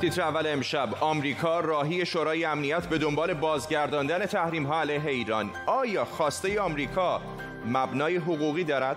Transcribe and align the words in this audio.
تیتر 0.00 0.22
اول 0.22 0.46
امشب. 0.46 0.88
آمریکا 1.00 1.60
راهی 1.60 2.06
شورای 2.06 2.44
امنیت 2.44 2.86
به 2.86 2.98
دنبال 2.98 3.34
بازگرداندن 3.34 4.26
تحریم 4.26 4.66
ها 4.66 4.80
علیه 4.80 5.06
ایران. 5.06 5.50
آیا 5.66 6.04
خواسته 6.04 6.60
آمریکا 6.60 7.20
مبنای 7.66 8.16
حقوقی 8.16 8.64
دارد؟ 8.64 8.96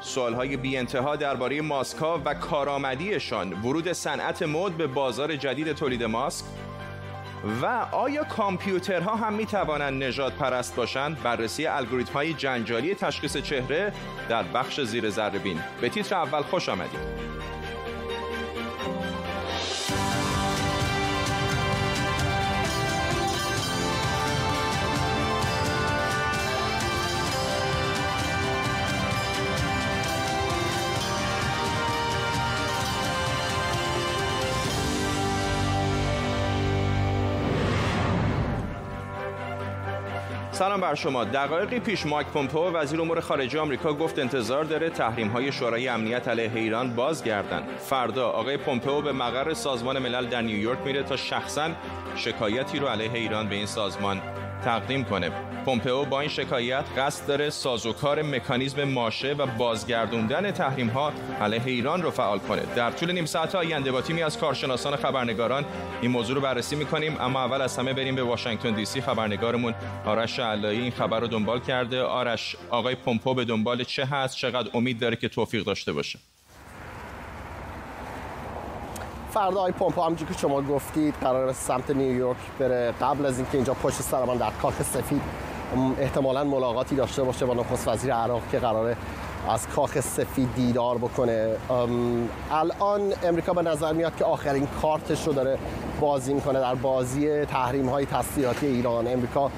سوال 0.00 0.34
های 0.34 0.56
بی 0.56 0.76
انتها 0.76 1.16
درباره 1.16 1.60
ماسکا 1.60 2.22
و 2.24 2.34
کارآمدیشان. 2.34 3.52
ورود 3.52 3.92
صنعت 3.92 4.42
مد 4.42 4.72
به 4.72 4.86
بازار 4.86 5.36
جدید 5.36 5.72
تولید 5.72 6.04
ماسک. 6.04 6.44
و 7.62 7.66
آیا 7.92 8.24
کامپیوترها 8.24 9.16
هم 9.16 9.32
می 9.32 9.46
توانند 9.46 10.04
نجات 10.04 10.32
پرست 10.32 10.76
باشند؟ 10.76 11.22
بررسی 11.22 11.66
الگوریتم 11.66 12.12
های 12.12 12.34
جنجالی 12.34 12.94
تشخیص 12.94 13.36
چهره 13.36 13.92
در 14.28 14.42
بخش 14.42 14.80
زیر 14.80 15.10
ذره 15.10 15.38
بین. 15.38 15.60
به 15.80 15.88
تیتر 15.88 16.14
اول 16.14 16.42
خوش 16.42 16.68
آمدید. 16.68 17.35
سلام 40.56 40.80
بر 40.80 40.94
شما. 40.94 41.24
دقایقی 41.24 41.80
پیش 41.80 42.06
مایک 42.06 42.26
پومپو 42.26 42.70
وزیر 42.70 43.00
امور 43.00 43.20
خارجه 43.20 43.60
آمریکا 43.60 43.92
گفت 43.92 44.18
انتظار 44.18 44.64
داره 44.64 44.90
تحریم 44.90 45.28
های 45.28 45.52
شورای 45.52 45.88
امنیت 45.88 46.28
علیه 46.28 46.50
ایران 46.54 46.94
بازگردن. 46.94 47.62
فردا 47.78 48.28
آقای 48.28 48.56
پومپو 48.56 49.02
به 49.02 49.12
مقر 49.12 49.54
سازمان 49.54 49.98
ملل 49.98 50.26
در 50.26 50.42
نیویورک 50.42 50.78
میره 50.84 51.02
تا 51.02 51.16
شخصا 51.16 51.70
شکایتی 52.16 52.78
رو 52.78 52.86
علیه 52.86 53.12
ایران 53.12 53.48
به 53.48 53.54
این 53.54 53.66
سازمان 53.66 54.22
تقدیم 54.64 55.04
کنه. 55.04 55.30
پومپئو 55.64 56.04
با 56.04 56.20
این 56.20 56.30
شکایت 56.30 56.84
قصد 56.98 57.26
داره 57.26 57.50
سازوکار 57.50 58.22
مکانیزم 58.22 58.84
ماشه 58.84 59.32
و 59.32 59.46
بازگردوندن 59.46 60.50
تحریم 60.50 60.88
ها 60.88 61.12
علیه 61.40 61.66
ایران 61.66 62.02
رو 62.02 62.10
فعال 62.10 62.38
کنه. 62.38 62.62
در 62.76 62.90
طول 62.90 63.12
نیم 63.12 63.26
ساعت 63.26 63.54
آینده 63.54 63.92
با 63.92 64.00
تیمی 64.00 64.22
از 64.22 64.38
کارشناسان 64.38 64.96
خبرنگاران 64.96 65.64
این 66.02 66.10
موضوع 66.10 66.34
رو 66.34 66.40
بررسی 66.40 66.76
می‌کنیم 66.76 67.16
اما 67.20 67.44
اول 67.44 67.60
از 67.60 67.78
همه 67.78 67.92
بریم 67.92 68.14
به 68.14 68.22
واشنگتن 68.22 68.74
دی 68.74 68.84
سی 68.84 69.00
خبرنگارمون. 69.00 69.74
آرش 70.04 70.38
علایی 70.38 70.80
این 70.80 70.90
خبر 70.90 71.20
رو 71.20 71.26
دنبال 71.26 71.60
کرده. 71.60 72.02
آرش 72.02 72.56
آقای 72.70 72.94
پومپو 72.94 73.34
به 73.34 73.44
دنبال 73.44 73.84
چه 73.84 74.04
هست؟ 74.04 74.36
چقدر 74.36 74.70
امید 74.74 75.00
داره 75.00 75.16
که 75.16 75.28
توفیق 75.28 75.64
داشته 75.64 75.92
باشه؟ 75.92 76.18
فردا 79.36 79.60
آی 79.60 79.72
پومپو 79.72 80.02
همونجور 80.02 80.28
که 80.28 80.34
شما 80.34 80.62
گفتید 80.62 81.14
قرار 81.20 81.52
سمت 81.52 81.90
نیویورک 81.90 82.36
بره. 82.58 82.94
قبل 83.00 83.26
از 83.26 83.38
اینکه 83.38 83.54
اینجا 83.54 83.74
پشت 83.74 84.02
سر 84.02 84.24
در 84.24 84.50
کاخ 84.62 84.82
سفید 84.82 85.22
احتمالا 85.98 86.44
ملاقاتی 86.44 86.96
داشته 86.96 87.22
باشه 87.22 87.46
با 87.46 87.54
نخست 87.54 87.88
وزیر 87.88 88.14
عراق 88.14 88.42
که 88.52 88.58
قراره 88.58 88.96
از 89.48 89.68
کاخ 89.68 90.00
سفید 90.00 90.54
دیدار 90.54 90.98
بکنه. 90.98 91.56
الان 92.50 93.12
امریکا 93.22 93.52
به 93.52 93.62
نظر 93.62 93.92
میاد 93.92 94.16
که 94.16 94.24
آخرین 94.24 94.68
کارتش 94.82 95.26
رو 95.26 95.32
داره 95.32 95.58
بازی 96.00 96.34
می‌کنه 96.34 96.60
در 96.60 96.74
بازی 96.74 97.44
تحریم 97.44 97.88
های 97.88 98.06
تسلیحاتی 98.06 98.66
ایران. 98.66 99.06
امریکا 99.06 99.50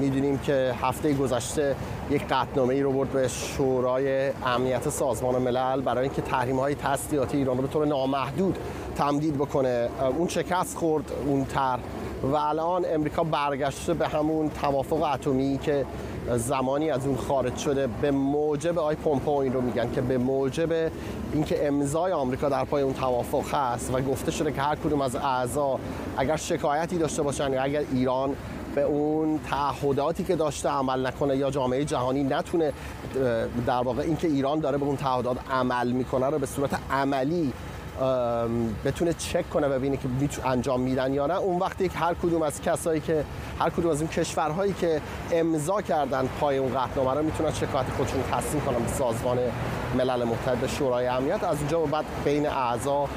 می‌دونیم 0.00 0.38
که 0.38 0.74
هفته 0.82 1.14
گذشته 1.14 1.76
یک 2.10 2.26
قطنامه 2.26 2.74
ای 2.74 2.82
رو 2.82 2.92
برد 2.92 3.12
به 3.12 3.28
شورای 3.28 4.30
امنیت 4.46 4.88
سازمان 4.88 5.42
ملل 5.42 5.80
برای 5.80 6.04
اینکه 6.04 6.22
تحریم 6.22 6.60
های 6.60 6.74
تسلیحاتی 6.74 7.36
ایران 7.36 7.56
رو 7.56 7.62
به 7.62 7.68
طور 7.68 7.86
نامحدود 7.86 8.58
تمدید 8.96 9.34
بکنه. 9.34 9.88
اون 10.18 10.28
شکست 10.28 10.76
خورد 10.76 11.12
اون 11.26 11.44
تر 11.44 11.78
و 12.22 12.36
الان 12.36 12.84
امریکا 12.94 13.24
برگشته 13.24 13.94
به 13.94 14.08
همون 14.08 14.48
توافق 14.48 15.02
اتمی 15.02 15.58
که 15.62 15.84
زمانی 16.36 16.90
از 16.90 17.06
اون 17.06 17.16
خارج 17.16 17.56
شده. 17.56 17.86
به 17.86 18.10
موجب 18.10 18.78
آی 18.78 18.94
پومپو 18.94 19.30
این 19.30 19.52
رو 19.52 19.60
میگن 19.60 19.92
که 19.92 20.00
به 20.00 20.18
موجب 20.18 20.90
اینکه 21.32 21.66
امضای 21.68 22.12
آمریکا 22.12 22.48
در 22.48 22.64
پای 22.64 22.82
اون 22.82 22.94
توافق 22.94 23.54
هست 23.54 23.94
و 23.94 24.00
گفته 24.00 24.30
شده 24.30 24.52
که 24.52 24.60
هر 24.60 24.76
کدوم 24.76 25.00
از 25.00 25.16
اعضا 25.16 25.78
اگر 26.16 26.36
شکایتی 26.36 26.98
داشته 26.98 27.22
باشن 27.22 27.52
یا 27.52 27.62
اگر 27.62 27.82
ایران 27.92 28.36
به 28.74 28.82
اون 28.82 29.40
تعهداتی 29.50 30.24
که 30.24 30.36
داشته 30.36 30.68
عمل 30.68 31.06
نکنه 31.06 31.36
یا 31.36 31.50
جامعه 31.50 31.84
جهانی 31.84 32.24
نتونه 32.24 32.72
در 33.66 33.82
واقع 33.82 34.02
اینکه 34.02 34.28
ایران 34.28 34.60
داره 34.60 34.78
به 34.78 34.84
اون 34.84 34.96
تعهدات 34.96 35.36
عمل 35.50 35.92
می‌کنه 35.92 36.26
رو 36.26 36.38
به 36.38 36.46
صورت 36.46 36.78
عملی 36.90 37.52
بتونه 38.84 39.12
چک 39.12 39.50
کنه 39.50 39.66
و 39.66 39.70
ببینه 39.70 39.96
که 39.96 40.08
انجام 40.44 40.80
میدن 40.80 41.14
یا 41.14 41.26
نه. 41.26 41.36
اون 41.36 41.58
وقتی 41.58 41.88
که 41.88 41.98
هر 41.98 42.14
کدوم 42.14 42.42
از 42.42 42.62
کسایی 42.62 43.00
که 43.00 43.24
هر 43.58 43.70
کدوم 43.70 43.90
از 43.90 44.00
این 44.00 44.10
کشورهایی 44.10 44.72
که 44.72 45.00
امضا 45.32 45.82
کردن 45.82 46.28
پای 46.40 46.58
اون 46.58 46.74
قطعنامه 46.74 47.14
رو 47.14 47.22
می‌تونن 47.22 47.52
شکایت 47.52 47.86
خودشون 47.96 48.22
تسلیم 48.22 48.64
کنن 48.64 48.78
به 48.78 48.88
سازمان 48.88 49.38
ملل 49.98 50.24
متحد 50.24 50.66
شورای 50.66 51.06
امنیت. 51.06 51.44
از 51.44 51.58
اونجا 51.58 51.78
بعد 51.80 52.04
بین 52.24 52.46
اعضا 52.46 53.08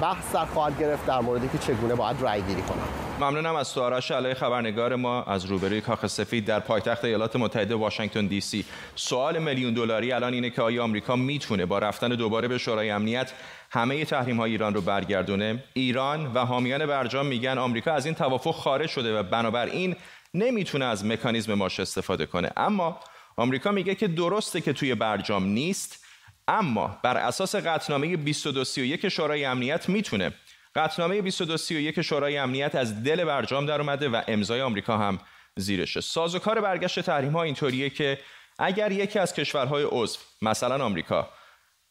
بحث 0.00 0.32
در 0.34 0.44
خواهد 0.44 0.80
گرفت 0.80 1.06
در 1.06 1.20
موردی 1.20 1.48
که 1.48 1.58
چگونه 1.58 1.94
باید 1.94 2.22
رای 2.22 2.42
گیری 2.42 2.62
کنن. 2.62 2.82
ممنونم 3.20 3.56
از 3.56 3.74
تو 3.74 3.82
آرش 3.82 4.10
علی 4.10 4.34
خبرنگار 4.34 4.96
ما 4.96 5.22
از 5.22 5.44
روبروی 5.44 5.80
کاخ 5.80 6.06
سفید 6.06 6.44
در 6.44 6.60
پایتخت 6.60 7.04
ایالات 7.04 7.36
متحده 7.36 7.74
واشنگتن 7.74 8.26
دی 8.26 8.40
سی. 8.40 8.64
سوال 8.94 9.38
میلیون 9.38 9.74
دلاری 9.74 10.12
الان 10.12 10.32
اینه 10.32 10.50
که 10.50 10.62
آیا 10.62 10.84
آمریکا 10.84 11.16
می‌تونه 11.16 11.66
با 11.66 11.78
رفتن 11.78 12.08
دوباره 12.08 12.48
به 12.48 12.58
شورای 12.58 12.90
امنیت 12.90 13.32
همه 13.76 14.04
تحریم 14.04 14.36
های 14.36 14.50
ایران 14.50 14.74
رو 14.74 14.80
برگردونه. 14.80 15.64
ایران 15.72 16.32
و 16.32 16.38
حامیان 16.38 16.86
برجام 16.86 17.26
میگن 17.26 17.58
آمریکا 17.58 17.92
از 17.92 18.06
این 18.06 18.14
توافق 18.14 18.54
خارج 18.54 18.88
شده 18.88 19.18
و 19.18 19.22
بنابراین 19.22 19.96
نمی‌تونه 20.34 20.84
از 20.84 21.04
مکانیزم 21.04 21.54
ماش 21.54 21.80
استفاده 21.80 22.26
کنه. 22.26 22.50
اما 22.56 23.00
آمریکا 23.36 23.70
میگه 23.70 23.94
که 23.94 24.08
درسته 24.08 24.60
که 24.60 24.72
توی 24.72 24.94
برجام 24.94 25.44
نیست 25.44 26.04
اما 26.48 26.98
بر 27.02 27.16
اساس 27.16 27.54
قطعنامه 27.54 28.16
2231 28.16 29.08
شورای 29.08 29.44
امنیت 29.44 29.88
می‌تونه. 29.88 30.32
قطعنامه 30.74 31.20
2231 31.20 32.02
شورای 32.02 32.36
امنیت 32.38 32.74
از 32.74 33.02
دل 33.02 33.24
برجام 33.24 33.66
در 33.66 33.80
اومده 33.80 34.08
و 34.08 34.22
امضای 34.28 34.60
آمریکا 34.60 34.98
هم 34.98 35.18
زیرشه. 35.56 36.00
سازوکار 36.00 36.60
برگشت 36.60 37.00
تحریم 37.00 37.32
ها 37.32 37.42
اینطوریه 37.42 37.90
که 37.90 38.18
اگر 38.58 38.92
یکی 38.92 39.18
از 39.18 39.34
کشورهای 39.34 39.86
عضو 39.90 40.18
مثلا 40.42 40.84
آمریکا 40.84 41.28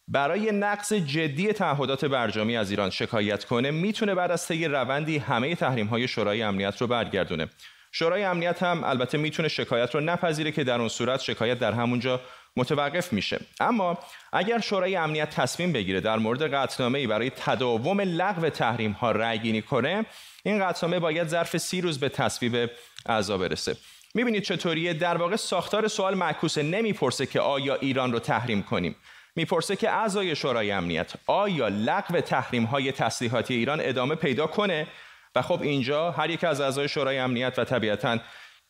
برای 0.07 0.51
نقص 0.51 0.93
جدی 0.93 1.53
تعهدات 1.53 2.05
برجامی 2.05 2.57
از 2.57 2.69
ایران 2.69 2.89
شکایت 2.89 3.45
کنه 3.45 3.71
می‌تونه 3.71 4.15
بعد 4.15 4.31
از 4.31 4.47
طی 4.47 4.65
روندی 4.65 5.17
همه 5.17 5.55
تحریم 5.55 5.87
های 5.87 6.07
شورای 6.07 6.41
امنیت 6.41 6.81
رو 6.81 6.87
برگردونه. 6.87 7.47
شورای 7.91 8.23
امنیت 8.23 8.63
هم 8.63 8.83
البته 8.83 9.17
می‌تونه 9.17 9.47
شکایت 9.47 9.95
رو 9.95 10.01
نپذیره 10.01 10.51
که 10.51 10.63
در 10.63 10.79
اون 10.79 10.89
صورت 10.89 11.21
شکایت 11.21 11.59
در 11.59 11.71
همونجا 11.71 12.21
متوقف 12.57 13.13
میشه. 13.13 13.39
اما 13.59 13.97
اگر 14.33 14.59
شورای 14.59 14.95
امنیت 14.95 15.29
تصمیم 15.29 15.71
بگیره 15.71 16.01
در 16.01 16.17
مورد 16.17 16.53
قطعنامه 16.53 17.07
برای 17.07 17.29
تداوم 17.29 18.01
لغو 18.01 18.49
تحریم 18.49 18.91
ها 18.91 19.11
رأیگیری 19.11 19.61
کنه 19.61 20.05
این 20.43 20.67
قطعنامه 20.67 20.99
باید 20.99 21.27
ظرف 21.27 21.57
سی 21.57 21.81
روز 21.81 21.99
به 21.99 22.09
تصویب 22.09 22.69
اعضا 23.05 23.37
برسه. 23.37 23.75
می‌بینید 24.13 24.43
چطوریه؟ 24.43 24.93
در 24.93 25.17
واقع 25.17 25.35
ساختار 25.35 25.87
سوال 25.87 26.15
معکوسه. 26.15 26.63
نمی‌پرسه 26.63 27.25
که 27.25 27.39
آیا 27.39 27.75
ایران 27.75 28.11
رو 28.11 28.19
تحریم 28.19 28.63
کنیم. 28.63 28.95
می‌پرسه 29.35 29.75
که 29.75 29.91
اعضای 29.91 30.35
شورای 30.35 30.71
امنیت 30.71 31.13
آیا 31.27 31.67
لغو 31.67 32.21
تحریم 32.21 32.63
های 32.63 32.91
تسلیحاتی 32.91 33.53
ایران 33.53 33.79
ادامه 33.81 34.15
پیدا 34.15 34.47
کنه؟ 34.47 34.87
و 35.35 35.41
خب 35.41 35.61
اینجا 35.61 36.11
هر 36.11 36.29
یک 36.29 36.43
از 36.43 36.61
اعضای 36.61 36.87
شورای 36.87 37.17
امنیت 37.17 37.59
و 37.59 37.63
طبیعتا 37.63 38.17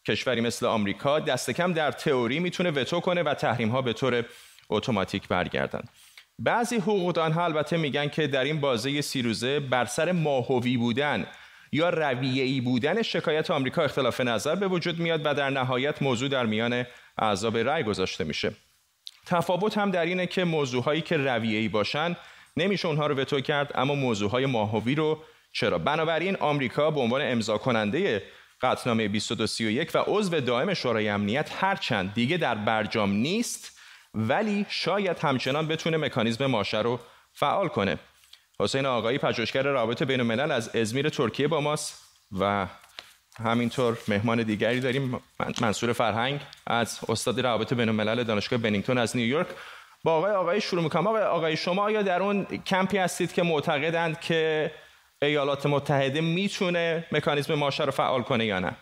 کشوری 0.08 0.42
مثل 0.42 0.66
آمریکا 0.66 1.20
دست 1.20 1.52
کم 1.52 1.74
در 1.74 1.92
تئوری 1.92 2.40
می‌تونه 2.40 2.72
وتو 2.72 3.00
کنه 3.00 3.24
و 3.24 3.34
تحریم 3.34 3.70
ها 3.70 3.81
به 3.81 3.94
طور 3.94 4.26
اتوماتیک 4.70 5.28
برگردن. 5.28 5.81
بعضی 6.40 6.76
حقوقدان 6.76 7.32
ها 7.32 7.46
البته 7.46 7.78
میگن 7.78 8.08
که 8.08 8.28
در 8.28 8.44
این 8.44 8.59
بازه 8.59 9.02
سی 9.02 9.22
روزه 9.22 9.59
بر 9.59 9.85
سر 9.85 10.11
ماهوی 10.11 10.78
بودن 10.78 11.26
یا 11.72 11.90
رویه‌ای 11.90 12.61
بودن 12.61 13.02
شکایت 13.02 13.52
آمریکا 13.52 13.84
اختلاف 13.84 14.22
نظر 14.22 14.56
به 14.56 14.68
وجود 14.68 15.00
میاد 15.00 15.22
و 15.26 15.34
در 15.34 15.50
نهایت 15.50 16.02
موضوع 16.02 16.29
در 16.29 16.46
میان 16.46 16.85
اعضا 17.18 17.50
به 17.50 17.64
رأی 17.64 17.84
گذاشته 17.84 18.23
میشه. 18.23 18.52
تفاوت 19.25 19.77
هم 19.77 19.91
در 19.91 20.05
اینه 20.05 20.27
که 20.27 20.43
موضوعهایی 20.43 21.01
که 21.01 21.17
رویه‌ای 21.17 21.67
باشن 21.67 22.16
نمیشه 22.57 22.87
اونها 22.87 23.07
رو 23.07 23.16
وتو 23.16 23.41
کرد 23.41 23.72
اما 23.75 23.95
موضوعهای 23.95 24.45
ماهوی 24.45 24.95
رو 24.95 25.19
چرا؟ 25.51 25.77
بنابراین 25.77 26.35
آمریکا 26.35 26.91
به 26.91 26.99
عنوان 26.99 27.22
امضا 27.22 27.57
کننده 27.57 28.23
قطعنامه 28.61 29.07
2231 29.07 29.91
و 29.95 30.03
عضو 30.07 30.39
دائم 30.39 30.73
شورای 30.73 31.09
امنیت 31.09 31.49
هرچند 31.59 32.13
دیگه 32.13 32.37
در 32.37 32.55
برجام 32.55 33.11
نیست 33.11 33.79
ولی 34.13 34.66
شاید 34.69 35.19
همچنان 35.19 35.67
بتونه 35.67 35.97
مکانیزم 35.97 36.45
ماشه 36.45 36.81
رو 36.81 36.99
فعال 37.33 37.67
کنه. 37.67 37.97
حسین 38.59 38.85
آقایی 38.85 39.17
پژوهشگر 39.17 39.63
رابط 39.63 40.03
بین 40.03 40.19
الملل 40.19 40.51
از 40.51 40.75
ازمیر 40.75 41.09
ترکیه 41.09 41.47
با 41.47 41.61
ماست 41.61 42.01
و 42.39 42.67
همینطور 43.43 43.97
مهمان 44.08 44.43
دیگری 44.43 44.79
داریم 44.79 45.20
منصور 45.61 45.93
فرهنگ 45.93 46.41
از 46.67 46.99
استاد 47.09 47.40
روابط 47.40 47.73
بین 47.73 47.90
الملل 47.90 48.23
دانشگاه 48.23 48.59
بنینگتون 48.59 48.97
از 48.97 49.17
نیویورک. 49.17 49.47
با 50.03 50.17
آقای 50.17 50.32
آقای 50.32 50.61
شروع 50.61 50.84
می‌کنم. 50.84 51.08
آقای 51.08 51.23
آقای 51.23 51.58
شما 51.58 51.91
یا 51.91 52.02
در 52.02 52.22
اون 52.22 52.46
کمپی 52.46 52.97
هستید 52.97 53.34
که 53.34 53.43
معتقدند 53.43 54.20
که 54.20 54.72
ایالات 55.22 55.66
متحده 55.66 56.22
می‌تونه 56.22 57.05
مکانیزم 57.11 57.53
ماشه 57.53 57.84
رو 57.84 57.91
فعال 57.91 58.22
کنه 58.22 58.46
یا 58.46 58.59
نه؟ 58.59 58.76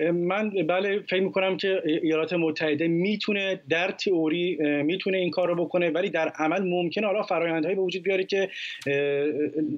من 0.00 0.50
بله 0.50 0.98
فکر 0.98 1.20
می‌کنم 1.20 1.56
که 1.56 1.82
ایالات 1.84 2.32
متحده 2.32 2.88
می‌تونه 2.88 3.60
در 3.68 3.90
تئوری 3.90 4.58
می‌تونه 4.82 5.18
این 5.18 5.30
کار 5.30 5.48
رو 5.48 5.64
بکنه 5.64 5.90
ولی 5.90 6.10
در 6.10 6.28
عمل 6.28 6.62
ممکنه 6.62 7.06
حالا 7.06 7.22
فرایندهایی 7.22 7.76
به 7.76 7.82
وجود 7.82 8.02
بیاره 8.02 8.24
که 8.24 8.48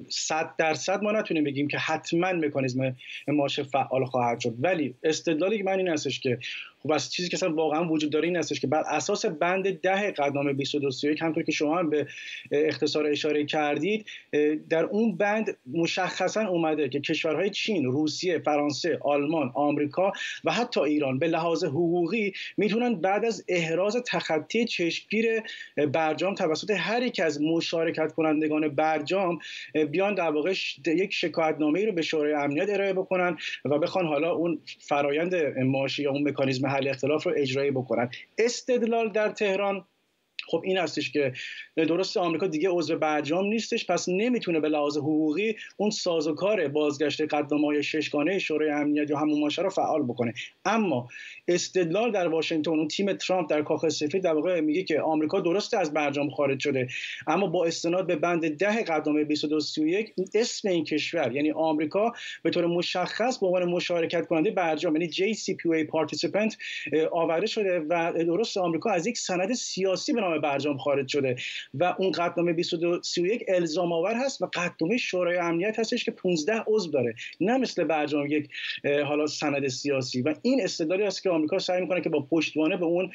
صد 0.09 0.49
درصد 0.57 1.03
ما 1.03 1.11
نتونیم 1.11 1.43
بگیم 1.43 1.67
که 1.67 1.77
حتما 1.77 2.31
مکانیزم 2.31 2.95
ماشه 3.27 3.63
فعال 3.63 4.05
خواهد 4.05 4.39
شد. 4.39 4.53
ولی 4.59 4.93
استدلالی 5.03 5.63
من 5.63 5.77
این 5.77 5.87
هستش 5.87 6.19
که 6.19 6.37
خب 6.83 6.91
از 6.91 7.11
چیزی 7.11 7.29
که 7.29 7.45
واقعا 7.45 7.89
وجود 7.89 8.11
داره 8.11 8.27
این 8.27 8.37
هستش 8.37 8.59
که 8.59 8.67
بر 8.67 8.83
اساس 8.87 9.25
بند 9.25 9.79
ده 9.79 10.11
قدنامه 10.11 10.53
2231 10.53 11.21
همطور 11.21 11.43
که 11.43 11.51
شما 11.51 11.77
هم 11.77 11.89
به 11.89 12.07
اختصار 12.51 13.07
اشاره 13.07 13.45
کردید 13.45 14.05
در 14.69 14.83
اون 14.83 15.17
بند 15.17 15.57
مشخصا 15.73 16.47
اومده 16.47 16.89
که 16.89 16.99
کشورهای 16.99 17.49
چین، 17.49 17.85
روسیه، 17.85 18.39
فرانسه، 18.39 18.97
آلمان، 19.01 19.51
آمریکا 19.53 20.11
و 20.43 20.51
حتی 20.51 20.79
ایران 20.79 21.19
به 21.19 21.27
لحاظ 21.27 21.63
حقوقی 21.63 22.33
می‌تونن 22.57 22.95
بعد 22.95 23.25
از 23.25 23.45
احراز 23.47 23.97
تخطی 24.07 24.65
چشمگیر 24.65 25.25
برجام 25.93 26.35
توسط 26.35 26.71
هر 26.71 27.03
یک 27.03 27.19
از 27.19 27.41
مشارکت 27.41 28.13
کنندگان 28.13 28.67
برجام 28.67 29.39
بیان 29.91 30.15
در 30.15 30.31
واقع 30.31 30.53
یک 30.87 31.13
شکایتنامه 31.13 31.85
رو 31.85 31.91
به 31.91 32.01
شورای 32.01 32.33
امنیت 32.33 32.69
ارائه 32.69 32.93
بکنن 32.93 33.37
و 33.65 33.79
بخوان 33.79 34.05
حالا 34.05 34.31
اون 34.31 34.59
فرایند 34.79 35.35
ماشی 35.57 36.03
یا 36.03 36.11
اون 36.11 36.29
مکانیزم 36.29 36.68
حل 36.69 36.87
اختلاف 36.87 37.23
رو 37.23 37.33
اجرایی 37.35 37.71
بکنن. 37.71 38.09
استدلال 38.37 39.09
در 39.09 39.29
تهران 39.29 39.85
خب 40.49 40.61
این 40.63 40.77
هستش 40.77 41.11
که 41.11 41.33
درست 41.75 42.17
آمریکا 42.17 42.47
دیگه 42.47 42.69
عضو 42.69 42.97
برجام 42.97 43.45
نیستش 43.45 43.85
پس 43.85 44.09
نمی‌تونه 44.09 44.59
به 44.59 44.69
لحاظ 44.69 44.97
حقوقی 44.97 45.55
اون 45.77 45.89
سازوکار 45.89 46.67
بازگشت 46.67 47.21
قدنامه 47.21 47.67
های 47.67 47.83
ششگانه 47.83 48.39
شورای 48.39 48.69
امنیت 48.69 49.09
یا 49.09 49.17
همون 49.17 49.39
ماشه 49.39 49.61
رو 49.61 49.69
فعال 49.69 50.03
بکنه. 50.03 50.33
اما 50.65 51.07
استدلال 51.47 52.11
در 52.11 52.27
واشنگتن 52.27 52.71
اون 52.71 52.87
تیم 52.87 53.13
ترامپ 53.13 53.49
در 53.49 53.61
کاخ 53.61 53.89
سفید 53.89 54.23
در 54.23 54.33
واقع 54.33 54.59
میگه 54.59 54.83
که 54.83 55.01
آمریکا 55.01 55.39
درست 55.39 55.73
از 55.73 55.93
برجام 55.93 56.29
خارج 56.29 56.59
شده 56.59 56.87
اما 57.27 57.47
با 57.47 57.65
استناد 57.65 58.07
به 58.07 58.15
بند 58.15 58.57
ده 58.57 58.83
قدنامه 58.83 59.23
2231 59.23 60.13
اسم 60.33 60.69
این 60.69 60.83
کشور 60.83 61.35
یعنی 61.35 61.51
آمریکا 61.51 62.11
به 62.43 62.49
طور 62.49 62.65
مشخص 62.65 63.39
به 63.39 63.47
عنوان 63.47 63.65
مشارکت 63.65 64.27
کننده 64.27 64.51
برجام 64.51 64.95
یعنی 64.95 65.11
JCPOA 65.11 65.87
participant 65.87 66.55
آورده 67.11 67.45
شده 67.45 67.79
و 67.79 68.13
درست 68.13 68.57
آمریکا 68.57 68.89
از 68.89 69.07
یک 69.07 69.17
سند 69.17 69.53
سیاسی 69.53 70.13
به 70.13 70.21
نام 70.21 70.38
برجام 70.39 70.77
خارج 70.77 71.07
شده 71.07 71.35
و 71.73 71.95
اون 71.99 72.11
قطعنامه 72.11 72.53
2231 72.53 73.43
الزام 73.47 73.93
آور 73.93 74.15
هست 74.15 74.41
و 74.41 74.49
قطعنامه 74.53 74.97
شورای 74.97 75.37
امنیت 75.37 75.79
هستش 75.79 76.05
که 76.05 76.11
15 76.11 76.63
عضو 76.67 76.91
داره 76.91 77.15
نه 77.41 77.57
مثل 77.57 77.83
برجام 77.83 78.27
یک 78.27 78.49
حالا 79.05 79.27
سند 79.27 79.67
سیاسی. 79.67 80.21
و 80.21 80.35
این 80.41 80.63
استدلالی 80.63 81.03
است 81.03 81.23
که 81.23 81.29
آمریکا 81.29 81.59
سعی 81.59 81.81
می‌کنه 81.81 82.01
که 82.01 82.09
با 82.09 82.19
پشتوانه 82.31 82.77
به 82.77 82.85
اون 82.85 83.11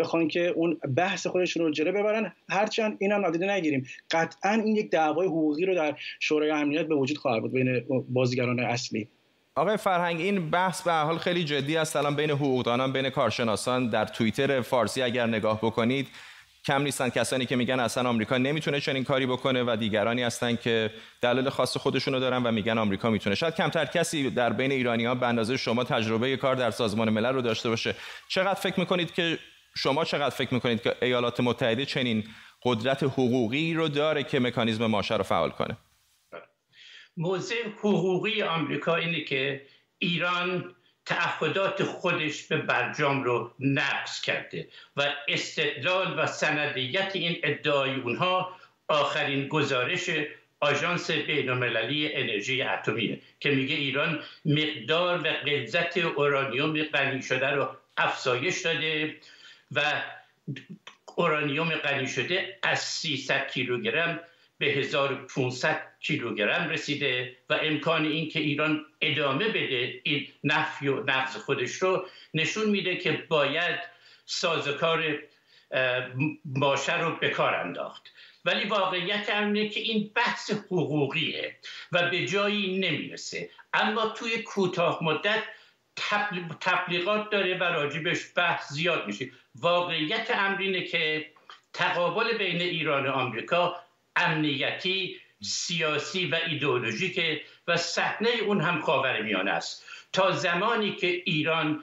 بخوان 0.00 0.28
که 0.28 0.46
اون 0.46 0.80
بحث 0.96 1.26
خودشون 1.26 1.62
رو 1.62 1.70
جلو 1.70 1.92
ببرن. 1.92 2.32
هرچند 2.48 2.96
اینم 3.00 3.20
نادیده 3.20 3.52
نگیریم. 3.52 3.86
قطعا 4.10 4.52
این 4.52 4.76
یک 4.76 4.90
دعوای 4.90 5.26
حقوقی 5.26 5.66
رو 5.66 5.74
در 5.74 5.96
شورای 6.20 6.50
امنیت 6.50 6.86
به 6.86 6.94
وجود 6.94 7.18
خواهد 7.18 7.42
بود 7.42 7.52
بین 7.52 7.84
بازیگران 8.08 8.60
اصلی. 8.60 9.08
آقای 9.54 9.76
فرهنگ 9.76 10.20
این 10.20 10.50
بحث 10.50 10.82
به 10.82 10.92
حال 10.92 11.18
خیلی 11.18 11.44
جدی 11.44 11.76
است. 11.76 11.96
الان 11.96 12.16
بین 12.16 12.30
حقوقدانان 12.30 12.92
بین 12.92 13.10
کارشناسان 13.10 13.90
در 13.90 14.04
توییتر 14.04 14.60
فارسی 14.60 15.02
اگر 15.02 15.26
نگاه 15.26 15.58
بکنید 15.58 16.06
کم 16.66 16.82
نیستن. 16.82 17.08
کسانی 17.08 17.46
که 17.46 17.56
میگن 17.56 17.80
اصلا 17.80 18.08
آمریکا 18.08 18.38
نمی‌تونه 18.38 18.80
چنین 18.80 19.04
کاری 19.04 19.26
بکنه 19.26 19.62
و 19.62 19.76
دیگرانی 19.76 20.22
هستن 20.22 20.56
که 20.56 20.90
دلیل 21.20 21.48
خاص 21.48 21.76
خودشونو 21.76 22.20
دارن 22.20 22.42
و 22.42 22.50
میگن 22.50 22.78
آمریکا 22.78 23.10
می‌تونه. 23.10 23.36
شاید 23.36 23.54
کمتر 23.54 23.84
کسی 23.84 24.30
در 24.30 24.52
بین 24.52 24.72
ایرانی 24.72 25.04
ها 25.04 25.14
به 25.14 25.26
اندازه 25.26 25.56
شما 25.56 25.84
تجربه 25.84 26.36
کار 26.36 26.54
در 26.54 26.70
سازمان 26.70 27.10
ملل 27.10 27.34
رو 27.34 27.42
داشته 27.42 27.68
باشه. 27.68 27.94
چقدر 28.28 28.60
فکر 28.60 28.80
می‌کنید 28.80 29.14
که 29.14 29.38
شما 29.76 30.04
چقدر 30.04 30.34
فکر 30.34 30.54
می‌کنید 30.54 30.82
که 30.82 30.94
ایالات 31.02 31.40
متحده 31.40 31.86
چنین 31.86 32.24
قدرت 32.62 33.02
حقوقی 33.02 33.74
رو 33.74 33.88
داره 33.88 34.22
که 34.22 34.40
مکانیزم 34.40 34.86
ماشه 34.86 35.16
رو 35.16 35.22
فعال 35.22 35.50
کنه؟ 35.50 35.76
موضع 37.16 37.54
حقوقی 37.78 38.42
آمریکا 38.42 38.96
اینه 38.96 39.20
که 39.20 39.66
ایران 39.98 40.74
تعهدات 41.06 41.82
خودش 41.82 42.42
به 42.42 42.56
برجام 42.56 43.24
رو 43.24 43.54
نقض 43.60 44.20
کرده 44.20 44.68
و 44.96 45.14
استدلال 45.28 46.18
و 46.18 46.26
سندیت 46.26 47.10
این 47.14 47.40
ادعای 47.42 47.94
اونها 47.94 48.56
آخرین 48.88 49.48
گزارش 49.48 50.10
آژانس 50.60 51.10
بینالمللی 51.10 52.14
انرژی 52.14 52.62
اتمیه 52.62 53.20
که 53.40 53.50
میگه 53.50 53.74
ایران 53.74 54.22
مقدار 54.44 55.18
و 55.18 55.32
غلظت 55.32 55.96
اورانیوم 55.98 56.82
غنی 56.82 57.22
شده 57.22 57.50
رو 57.50 57.68
افزایش 57.96 58.60
داده 58.60 59.16
و 59.72 60.02
اورانیوم 61.16 61.70
غنی 61.70 62.06
شده 62.06 62.58
از 62.62 62.80
300 62.80 63.48
کیلوگرم 63.48 64.20
به 64.58 64.66
1500 64.66 65.92
کیلوگرم 66.00 66.68
رسیده 66.68 67.36
و 67.50 67.58
امکان 67.62 68.04
این 68.04 68.28
که 68.28 68.40
ایران 68.40 68.86
ادامه 69.00 69.48
بده 69.48 70.00
این 70.02 70.28
نفی 70.44 70.88
و 70.88 71.04
نقض 71.04 71.36
خودش 71.36 71.72
رو 71.72 72.06
نشون 72.34 72.70
میده 72.70 72.96
که 72.96 73.12
باید 73.28 73.80
سازکار 74.24 75.18
باشه 76.44 77.00
رو 77.00 77.16
به 77.16 77.30
کار 77.30 77.54
انداخت. 77.54 78.02
ولی 78.44 78.68
واقعیت 78.68 79.30
اینه 79.30 79.68
که 79.68 79.80
این 79.80 80.10
بحث 80.14 80.50
حقوقیه 80.50 81.56
و 81.92 82.10
به 82.10 82.26
جایی 82.26 82.78
نمی‌رسه. 82.78 83.50
اما 83.72 84.08
توی 84.08 84.42
کوتاه 84.42 85.04
مدت 85.04 85.42
تبلیغات 86.60 87.30
داره 87.30 87.58
و 87.58 87.62
راجبش 87.62 88.18
بحث 88.36 88.72
زیاد 88.72 89.06
میشه. 89.06 89.30
واقعیت 89.54 90.30
امر 90.30 90.80
که 90.80 91.26
تقابل 91.72 92.38
بین 92.38 92.60
ایران 92.60 93.06
و 93.06 93.10
آمریکا 93.10 93.76
امنیتی 94.16 95.16
سیاسی 95.42 96.26
و 96.26 96.38
ایدئولوژیک 96.46 97.20
و 97.68 97.76
صحنه 97.76 98.30
اون 98.46 98.60
هم 98.60 98.80
خاور 98.80 99.22
میانه 99.22 99.50
است. 99.50 99.84
تا 100.12 100.32
زمانی 100.32 100.92
که 100.92 101.06
ایران 101.06 101.82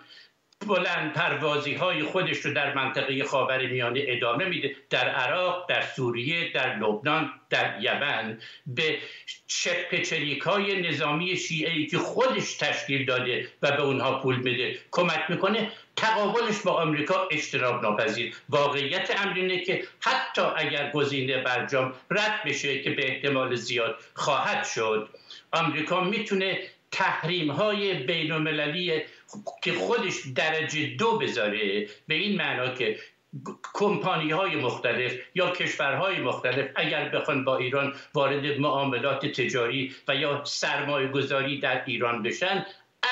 بلند 0.65 1.13
پروازی 1.13 1.74
های 1.74 2.04
خودش 2.04 2.38
رو 2.38 2.54
در 2.54 2.74
منطقه 2.74 3.24
خاور 3.24 3.68
میانه 3.68 4.04
ادامه 4.07 4.45
میده. 4.45 4.75
در 4.89 5.10
عراق، 5.10 5.69
در 5.69 5.81
سوریه، 5.81 6.51
در 6.54 6.75
لبنان، 6.75 7.31
در 7.50 7.77
یمن. 7.81 8.39
به 8.68 8.98
چپچلیک 9.48 10.42
های 10.42 10.82
نظامی 10.89 11.36
شیعه 11.36 11.86
که 11.86 11.98
خودش 11.98 12.53
تشکیل 12.53 13.05
داده 13.05 13.48
و 13.62 13.72
به 13.72 13.82
اونها 13.82 14.20
پول 14.20 14.36
میده 14.36 14.79
کمک 14.91 15.25
می‌کنه 15.29 15.72
تقابلش 15.96 16.60
با 16.65 16.72
آمریکا 16.72 17.27
اجتناب 17.32 17.84
ناپذیر. 17.84 18.36
واقعیت 18.50 19.22
امر 19.22 19.34
اینه 19.34 19.60
که 19.60 19.84
حتی 20.00 20.41
اگر 20.41 20.91
گزینه 20.91 21.38
برجام 21.38 21.93
رد 22.12 22.43
بشه 22.46 22.82
که 22.82 22.89
به 22.89 23.08
احتمال 23.08 23.55
زیاد 23.55 24.00
خواهد 24.13 24.65
شد 24.65 25.10
آمریکا 25.51 26.03
می‌تونه 26.03 26.60
تحریم 26.91 27.51
های 27.51 27.93
بین 27.93 28.32
المللی 28.32 29.01
که 29.63 29.73
خودش 29.73 30.13
درجه 30.35 30.85
دو 30.85 31.17
بذاره 31.17 31.87
به 32.07 32.15
این 32.15 32.37
معنا 32.37 32.69
که 32.69 32.99
کمپانی 33.73 34.31
های 34.31 34.55
مختلف 34.55 35.13
یا 35.35 35.51
کشورهای 35.51 36.19
مختلف 36.19 36.69
اگر 36.75 37.09
بخوان 37.09 37.43
با 37.43 37.57
ایران 37.57 37.95
وارد 38.13 38.59
معاملات 38.59 39.25
تجاری 39.25 39.95
و 40.07 40.15
یا 40.15 40.43
سرمایه 40.43 41.07
گذاری 41.07 41.59
در 41.59 41.85
ایران 41.85 42.23
بشن 42.23 42.65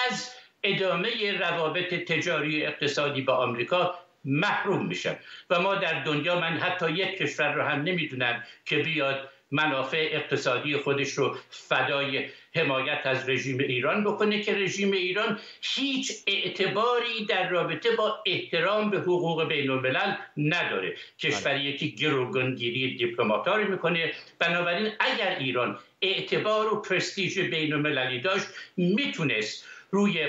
از 0.09 0.31
ادامه 0.63 1.37
روابط 1.39 1.93
تجاری 1.93 2.65
اقتصادی 2.65 3.21
با 3.21 3.33
آمریکا 3.33 3.95
محروم 4.25 4.85
میشن. 4.85 5.15
و 5.49 5.61
ما 5.61 5.75
در 5.75 6.03
دنیا 6.03 6.39
من 6.39 6.57
حتی 6.57 6.91
یک 6.91 7.17
کشور 7.17 7.53
رو 7.53 7.63
هم 7.63 7.81
نمی‌دونم 7.81 8.43
که 8.65 8.77
بیاد 8.77 9.29
منافع 9.51 10.09
اقتصادی 10.11 10.77
خودش 10.77 11.11
رو 11.11 11.37
فدای 11.49 12.29
حمایت 12.55 13.01
از 13.05 13.29
رژیم 13.29 13.59
ایران 13.59 14.03
بکنه 14.03 14.41
که 14.41 14.55
رژیم 14.55 14.91
ایران 14.91 15.39
هیچ 15.61 16.11
اعتباری 16.27 17.25
در 17.29 17.49
رابطه 17.49 17.91
با 17.91 18.23
احترام 18.25 18.89
به 18.89 18.97
حقوق 18.97 19.47
بین 19.47 19.69
الملل 19.69 20.15
نداره 20.37 20.95
کشوری 21.19 21.77
که 21.77 21.85
گروگانگیری 21.85 22.97
دیپلماتا 22.97 23.55
رو 23.55 23.71
می‌کنه. 23.71 24.13
بنابراین 24.39 24.91
اگر 24.99 25.35
ایران 25.39 25.79
اعتبار 26.01 26.73
و 26.73 26.81
پرستیژ 26.81 27.39
بین 27.39 27.73
المللی 27.73 28.19
داشت 28.19 28.47
می‌تونست 28.77 29.65
روی 29.91 30.27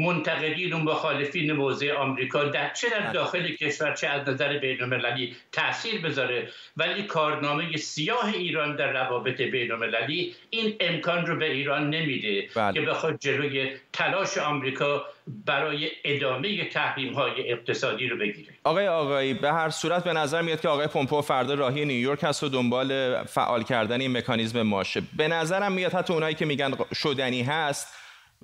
منتقدین 0.00 0.72
و 0.72 0.78
مخالفین 0.78 1.52
موضع 1.52 1.92
آمریکا 1.92 2.44
در 2.44 2.72
چه 2.72 2.90
در 2.90 3.12
داخل 3.12 3.48
کشور 3.48 3.94
چه 3.94 4.06
از 4.06 4.28
نظر 4.28 4.58
بین 4.58 4.82
المللی 4.82 5.36
تاثیر 5.52 6.00
بذاره 6.00 6.48
ولی 6.76 7.02
کارنامه 7.02 7.76
سیاه 7.76 8.34
ایران 8.34 8.76
در 8.76 8.92
روابط 8.92 9.40
بین 9.40 9.72
المللی 9.72 10.34
این 10.50 10.76
امکان 10.80 11.26
رو 11.26 11.36
به 11.36 11.52
ایران 11.52 11.90
نمیده 11.90 12.48
بله. 12.54 12.74
که 12.74 12.80
بخواد 12.80 13.18
جلوی 13.18 13.70
تلاش 13.92 14.38
آمریکا 14.38 15.04
برای 15.46 15.90
ادامه 16.04 16.64
تحریم 16.64 17.12
های 17.12 17.52
اقتصادی 17.52 18.08
رو 18.08 18.18
بگیره. 18.18 18.52
آقای 18.64 18.88
آقایی 18.88 19.34
به 19.34 19.52
هر 19.52 19.70
صورت 19.70 20.04
به 20.04 20.12
نظر 20.12 20.42
میاد 20.42 20.60
که 20.60 20.68
آقای 20.68 20.86
پومپو 20.86 21.22
فردا 21.22 21.54
راهی 21.54 21.84
نیویورک 21.84 22.18
هست 22.22 22.42
و 22.42 22.48
دنبال 22.48 23.22
فعال 23.24 23.62
کردن 23.62 24.00
این 24.00 24.16
مکانیزم 24.16 24.62
ماشه. 24.62 25.02
به 25.16 25.28
نظرم 25.28 25.72
میاد 25.72 25.92
حتی 25.92 26.12
اونایی 26.12 26.34
که 26.34 26.44
میگن 26.44 26.72
شدنی 26.94 27.42
هست 27.42 27.94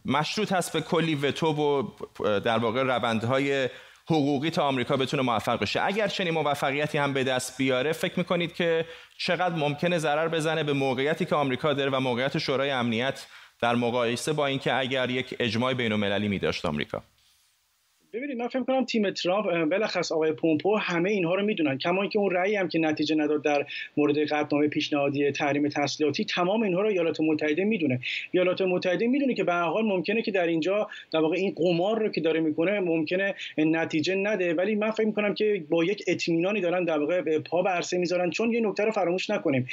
مشروط 0.06 0.52
هست 0.52 0.72
به 0.72 0.80
کلی 0.80 1.14
وتو 1.14 1.46
و 1.46 1.82
در 2.38 2.58
واقع 2.58 2.82
روندهای 2.82 3.68
حقوقی 4.06 4.50
تا 4.50 4.62
آمریکا 4.62 4.96
بتونه 4.96 5.22
موفق 5.22 5.60
بشه. 5.60 5.82
اگر 5.82 6.08
چنین 6.08 6.34
موفقیتی 6.34 6.98
هم 6.98 7.12
به 7.12 7.24
دست 7.24 7.58
بیاره 7.58 7.92
فکر 7.92 8.18
می‌کنید 8.18 8.54
که 8.54 8.84
چقدر 9.18 9.54
ممکنه 9.54 9.98
ضرر 9.98 10.28
بزنه 10.28 10.62
به 10.62 10.72
موقعیتی 10.72 11.24
که 11.24 11.34
آمریکا 11.34 11.72
داره 11.72 11.90
و 11.90 12.00
موقعیت 12.00 12.38
شورای 12.38 12.70
امنیت 12.70 13.26
در 13.60 13.74
مقایسه 13.74 14.32
با 14.32 14.46
اینکه 14.46 14.74
اگر 14.74 15.10
یک 15.10 15.36
اجماع 15.40 15.74
بین 15.74 15.92
المللی 15.92 16.28
می 16.28 16.40
آمریکا؟ 16.64 17.02
ببینید 18.16 18.38
من 18.38 18.48
فکر 18.48 18.62
کنم 18.62 18.84
تیم 18.84 19.10
ترامپ 19.10 19.70
بلخص 19.70 20.12
آقای 20.12 20.32
پومپو 20.32 20.76
همه 20.76 21.10
اینها 21.10 21.34
رو 21.34 21.44
می‌دونن. 21.44 21.78
کما 21.78 22.02
اینکه 22.02 22.18
اون 22.18 22.30
رأی 22.30 22.56
هم 22.56 22.68
که 22.68 22.78
نتیجه 22.78 23.14
نداد 23.14 23.42
در 23.42 23.66
مورد 23.96 24.18
قطعنامه 24.18 24.68
پیشنهادی 24.68 25.32
تحریم 25.32 25.68
تسلیحاتی 25.68 26.24
تمام 26.24 26.62
اینها 26.62 26.80
رو 26.80 26.88
ایالات 26.88 27.20
متحده 27.20 27.64
می‌دونه. 27.64 28.00
ایالات 28.30 28.62
متحده 28.62 29.06
می‌دونه 29.06 29.34
که 29.34 29.44
به 29.44 29.52
حال 29.52 29.84
ممکنه 29.84 30.22
که 30.22 30.30
در 30.30 30.46
اینجا 30.46 30.88
در 31.12 31.20
واقع 31.20 31.36
این 31.36 31.52
قمار 31.56 31.98
رو 31.98 32.08
که 32.08 32.20
داره 32.20 32.40
می‌کنه 32.40 32.80
ممکنه 32.80 33.34
نتیجه 33.58 34.14
نده. 34.14 34.54
ولی 34.54 34.74
من 34.74 34.90
فکر 34.90 35.06
می‌کنم 35.06 35.34
که 35.34 35.64
با 35.68 35.84
یک 35.84 36.02
اطمینانی 36.06 36.60
دارن 36.60 36.84
در 36.84 36.98
واقع 36.98 37.38
پا 37.38 37.62
به 37.62 37.70
عرصه 37.70 37.98
می‌ذارن 37.98 38.30
چون 38.30 38.52
یه 38.52 38.60
نکته 38.60 38.84
رو 38.84 38.90
فراموش 38.90 39.30
نکنیم. 39.30 39.68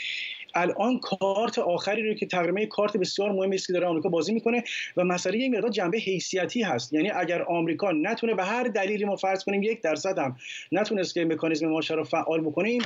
الان 0.55 0.99
کارت 0.99 1.59
آخری 1.59 2.09
رو 2.09 2.13
که 2.13 2.25
تقریبا 2.25 2.65
کارت 2.65 2.97
بسیار 2.97 3.31
مهمی 3.31 3.55
است 3.55 3.67
که 3.67 3.73
داره 3.73 3.87
آمریکا 3.87 4.09
بازی 4.09 4.33
می‌کنه 4.33 4.63
و 4.97 5.03
مسئله 5.03 5.37
یک 5.37 5.51
مقدار 5.51 5.69
جنبه 5.69 5.97
حیثیتی 5.97 6.61
هست. 6.61 6.93
یعنی 6.93 7.11
اگر 7.11 7.41
آمریکا 7.41 7.91
نتونه 7.91 8.33
به 8.33 8.43
هر 8.43 8.63
دلیلی 8.63 9.05
ما 9.05 9.15
فرض 9.15 9.43
کنیم 9.43 9.63
یک 9.63 9.81
درصد 9.81 10.19
هم 10.19 10.35
نتونست 10.71 11.13
که 11.13 11.25
مکانیزم 11.25 11.67
ماشه 11.67 11.93
رو 11.93 12.03
فعال 12.03 12.41
بکنه 12.41 12.69
این 12.69 12.81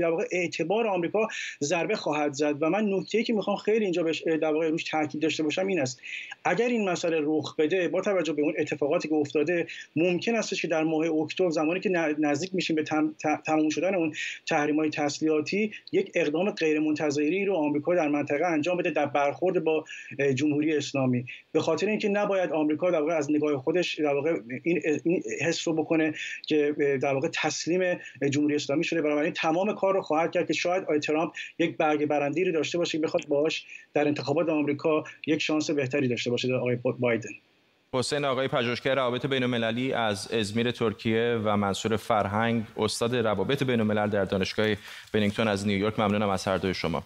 در 0.00 0.10
واقع 0.10 0.24
اعتبار 0.32 0.86
آمریکا 0.86 1.28
ضربه 1.62 1.96
خواهد 1.96 2.32
زد. 2.32 2.62
و 2.62 2.70
من 2.70 2.84
نکته 2.84 3.22
که 3.22 3.32
می‌خوام 3.32 3.56
خیلی 3.56 3.84
اینجا 3.84 4.02
بهش 4.02 4.22
در 4.22 4.52
واقع 4.52 4.68
روش 4.68 4.84
تاکید 4.84 5.22
داشته 5.22 5.42
باشم 5.42 5.66
این 5.66 5.80
است. 5.80 6.00
اگر 6.44 6.68
این 6.68 6.88
مسئله 6.88 7.20
رخ 7.22 7.56
بده 7.56 7.88
با 7.88 8.00
توجه 8.00 8.32
به 8.32 8.42
اون 8.42 8.54
اتفاقاتی 8.58 9.08
که 9.08 9.14
افتاده 9.14 9.66
ممکن 9.96 10.34
است 10.34 10.60
که 10.60 10.68
در 10.68 10.82
ماه 10.82 11.06
اکتبر 11.06 11.50
زمانی 11.50 11.80
که 11.80 11.88
نزدیک 12.18 12.54
میشیم 12.54 12.76
به 12.76 12.84
تموم 13.46 13.68
شدن 13.68 13.94
اون 13.94 14.14
تحریم 14.46 14.76
های 14.76 14.90
تسلیحاتی 14.90 15.72
یک 15.92 16.12
اقدام 16.14 16.50
غیر 16.50 16.80
منتظری 17.10 17.44
رو 17.44 17.54
آمریکا 17.54 17.94
در 17.94 18.08
منطقه 18.08 18.46
انجام 18.46 18.76
بده 18.76 18.90
در 18.90 19.06
برخورد 19.06 19.64
با 19.64 19.84
جمهوری 20.34 20.76
اسلامی. 20.76 21.24
به 21.52 21.60
خاطر 21.60 21.86
اینکه 21.86 22.08
نباید 22.08 22.52
آمریکا 22.52 22.90
در 22.90 23.00
واقع 23.00 23.14
از 23.14 23.30
نگاه 23.30 23.56
خودش 23.56 24.00
در 24.00 24.14
واقع 24.14 24.36
این, 24.62 24.80
این 25.04 25.22
حس 25.40 25.68
رو 25.68 25.74
بکنه 25.74 26.14
که 26.46 26.74
در 27.02 27.14
واقع 27.14 27.28
تسلیم 27.32 27.98
جمهوری 28.30 28.54
اسلامی 28.54 28.84
شده. 28.84 29.02
بنابراین 29.02 29.32
تمام 29.32 29.74
کار 29.74 29.94
رو 29.94 30.02
خواهد 30.02 30.30
کرد 30.30 30.46
که 30.46 30.52
شاید 30.52 30.84
آی 30.84 30.98
ترامپ 30.98 31.32
یک 31.58 31.76
برگ 31.76 32.06
برندی 32.06 32.44
رو 32.44 32.52
داشته 32.52 32.78
باشه 32.78 32.98
که 32.98 33.04
بخواد 33.04 33.26
باهاش 33.28 33.66
در 33.94 34.08
انتخابات 34.08 34.48
آمریکا 34.48 35.04
یک 35.26 35.42
شانس 35.42 35.70
بهتری 35.70 36.08
داشته 36.08 36.30
باشه 36.30 36.48
در 36.48 36.54
آقای 36.54 36.76
بایدن. 36.76 37.30
حسین 37.94 38.24
آقای 38.24 38.48
پژوهشگر 38.48 38.94
روابط 38.94 39.26
بین 39.26 39.42
المللی 39.42 39.92
از 39.92 40.32
ازمیر 40.32 40.70
ترکیه 40.70 41.40
و 41.44 41.56
منصور 41.56 41.96
فرهنگ 41.96 42.66
استاد 42.76 43.16
روابط 43.16 43.62
بین 43.62 43.80
الملل 43.80 44.06
در 44.06 44.24
دانشگاه 44.24 44.66
بنینگتون 45.12 45.48
از 45.48 45.66
نیویورک. 45.66 46.00
ممنونم 46.00 46.28
از 46.28 46.48
هر 46.48 46.56
دوی 46.56 46.74
شما. 46.74 47.02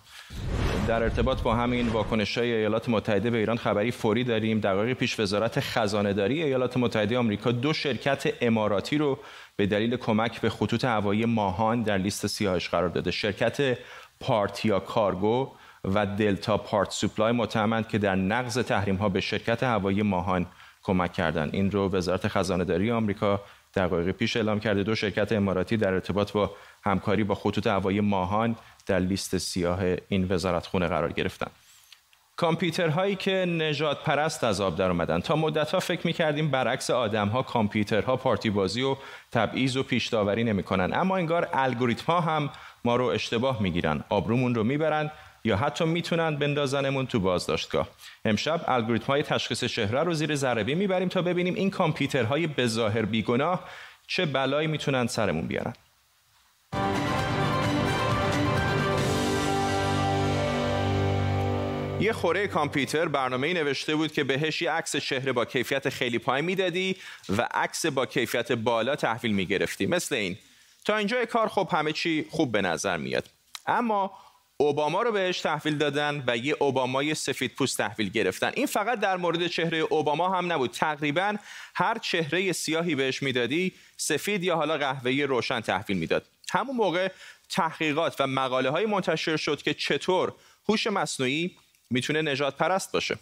در 0.88 1.02
ارتباط 1.02 1.42
با 1.42 1.54
همین 1.54 1.88
واکنش 1.88 2.38
های 2.38 2.52
ایالات 2.52 2.88
متحده 2.88 3.30
به 3.30 3.38
ایران 3.38 3.56
خبری 3.56 3.90
فوری 3.90 4.24
داریم. 4.24 4.60
دقایق 4.60 4.96
پیش 4.96 5.20
وزارت 5.20 5.60
خزانه 5.60 6.12
داری 6.12 6.42
ایالات 6.42 6.76
متحده 6.76 7.18
آمریکا 7.18 7.52
دو 7.52 7.72
شرکت 7.72 8.34
اماراتی 8.40 8.98
رو 8.98 9.18
به 9.56 9.66
دلیل 9.66 9.96
کمک 9.96 10.40
به 10.40 10.50
خطوط 10.50 10.84
هوایی 10.84 11.24
ماهان 11.24 11.82
در 11.82 11.98
لیست 11.98 12.26
سیاهش 12.26 12.68
قرار 12.68 12.88
داده. 12.88 13.10
شرکت 13.10 13.78
پارتیا 14.20 14.80
کارگو 14.80 15.52
و 15.84 16.06
دلتا 16.06 16.58
پارت 16.58 16.90
سوپلای 16.90 17.32
متهمند 17.32 17.88
که 17.88 17.98
در 17.98 18.14
نقض 18.14 18.58
تحریم 18.58 18.96
ها 18.96 19.08
به 19.08 19.20
شرکت 19.20 19.62
هوایی 19.62 20.02
ماهان 20.02 20.46
کمک 20.84 21.12
کردن. 21.12 21.50
این 21.52 21.70
رو 21.70 21.88
وزارت 21.88 22.28
خزانه 22.28 22.64
داری 22.64 22.90
آمریکا 22.90 23.40
دقایق 23.74 24.10
پیش 24.10 24.36
اعلام 24.36 24.60
کرده. 24.60 24.82
دو 24.82 24.94
شرکت 24.94 25.32
اماراتی 25.32 25.76
در 25.76 25.94
ارتباط 25.94 26.32
با 26.32 26.50
همکاری 26.84 27.24
با 27.24 27.34
خطوط 27.34 27.66
هوایی 27.66 28.00
ماهان 28.00 28.56
در 28.86 28.98
لیست 28.98 29.38
سیاه 29.38 29.80
این 30.08 30.26
وزارت 30.30 30.66
خونه 30.66 30.86
قرار 30.86 31.12
گرفتن. 31.12 31.50
کامپیوترهایی 32.36 33.16
که 33.16 33.30
نجات 33.30 34.04
پرست 34.04 34.44
از 34.44 34.60
آب 34.60 34.76
در 34.76 34.88
اومدن. 34.88 35.20
تا 35.20 35.36
مدت 35.36 35.70
ها 35.70 35.80
فکر 35.80 36.06
می‌کردیم 36.06 36.50
برعکس 36.50 36.90
آدم 36.90 37.28
ها 37.28 37.42
کامپیوترها 37.42 38.16
پارتی 38.16 38.50
بازی 38.50 38.82
و 38.82 38.96
تبعیض 39.32 39.76
و 39.76 39.82
پیش 39.82 40.08
داوری 40.08 40.44
نمی‌کنن. 40.44 40.90
اما 40.94 41.16
انگار 41.16 41.48
الگوریتم 41.52 42.12
ها 42.12 42.20
هم 42.20 42.50
ما 42.84 42.96
رو 42.96 43.04
اشتباه 43.04 43.62
می‌گیرن. 43.62 44.04
آبرومون 44.08 44.54
رو 44.54 44.64
می‌برن. 44.64 45.10
یا 45.46 45.56
حتی 45.56 45.84
می‌تونن 45.84 46.36
بندازنمون 46.36 47.06
تو 47.06 47.20
بازداشتگاه. 47.20 47.88
امشب 48.24 48.64
الگوریتم 48.68 49.06
های 49.06 49.22
تشخیص 49.22 49.64
چهره 49.64 50.02
رو 50.02 50.14
زیر 50.14 50.34
ذره 50.34 50.74
می‌بریم 50.74 51.08
تا 51.08 51.22
ببینیم 51.22 51.54
این 51.54 51.70
کامپیوترهای 51.70 52.46
به 52.46 52.66
ظاهر 52.66 53.02
بیگناه 53.02 53.68
چه 54.06 54.26
بلایی 54.26 54.68
می‌تونن 54.68 55.06
سرمون 55.06 55.46
بیارن. 55.46 55.72
یه 62.00 62.12
خوره 62.12 62.48
کامپیوتر 62.48 63.08
برنامه 63.08 63.52
نوشته 63.52 63.96
بود 63.96 64.12
که 64.12 64.24
بهش 64.24 64.62
یه 64.62 64.70
عکس 64.70 64.96
چهره 64.96 65.32
با 65.32 65.44
کیفیت 65.44 65.88
خیلی 65.88 66.18
پایین 66.18 66.44
می‌دادی 66.44 66.96
و 67.38 67.48
عکس 67.54 67.86
با 67.86 68.06
کیفیت 68.06 68.52
بالا 68.52 68.96
تحویل 68.96 69.34
می‌گرفتی. 69.34 69.86
مثل 69.86 70.14
این. 70.14 70.38
تا 70.84 70.96
اینجا 70.96 71.24
کار 71.24 71.48
خب 71.48 71.68
همه 71.72 71.92
چی 71.92 72.26
خوب 72.30 72.52
به 72.52 72.62
نظر 72.62 72.96
میاد. 72.96 73.24
اما 73.66 74.12
اوباما 74.56 75.02
رو 75.02 75.12
بهش 75.12 75.40
تحویل 75.40 75.78
دادن 75.78 76.24
و 76.26 76.36
یه 76.36 76.56
اوبامای 76.60 77.14
سفید 77.14 77.54
پوست 77.54 77.78
تحویل 77.78 78.08
گرفتن. 78.08 78.52
این 78.54 78.66
فقط 78.66 79.00
در 79.00 79.16
مورد 79.16 79.46
چهره 79.46 79.78
اوباما 79.78 80.28
هم 80.28 80.52
نبود. 80.52 80.70
تقریبا 80.70 81.36
هر 81.74 81.98
چهره 81.98 82.52
سیاهی 82.52 82.94
بهش 82.94 83.22
می‌دادی 83.22 83.72
سفید 83.96 84.44
یا 84.44 84.56
حالا 84.56 84.78
قهوه‌ای 84.78 85.22
روشن 85.22 85.60
تحویل 85.60 85.98
می‌داد. 85.98 86.26
همون 86.50 86.76
موقع 86.76 87.08
تحقیقات 87.48 88.20
و 88.20 88.26
مقاله 88.26 88.70
های 88.70 88.86
منتشر 88.86 89.36
شد 89.36 89.62
که 89.62 89.74
چطور 89.74 90.32
هوش 90.68 90.86
مصنوعی 90.86 91.56
می‌تونه 91.90 92.22
نجات 92.22 92.56
پرست 92.56 92.92
باشه. 92.92 93.18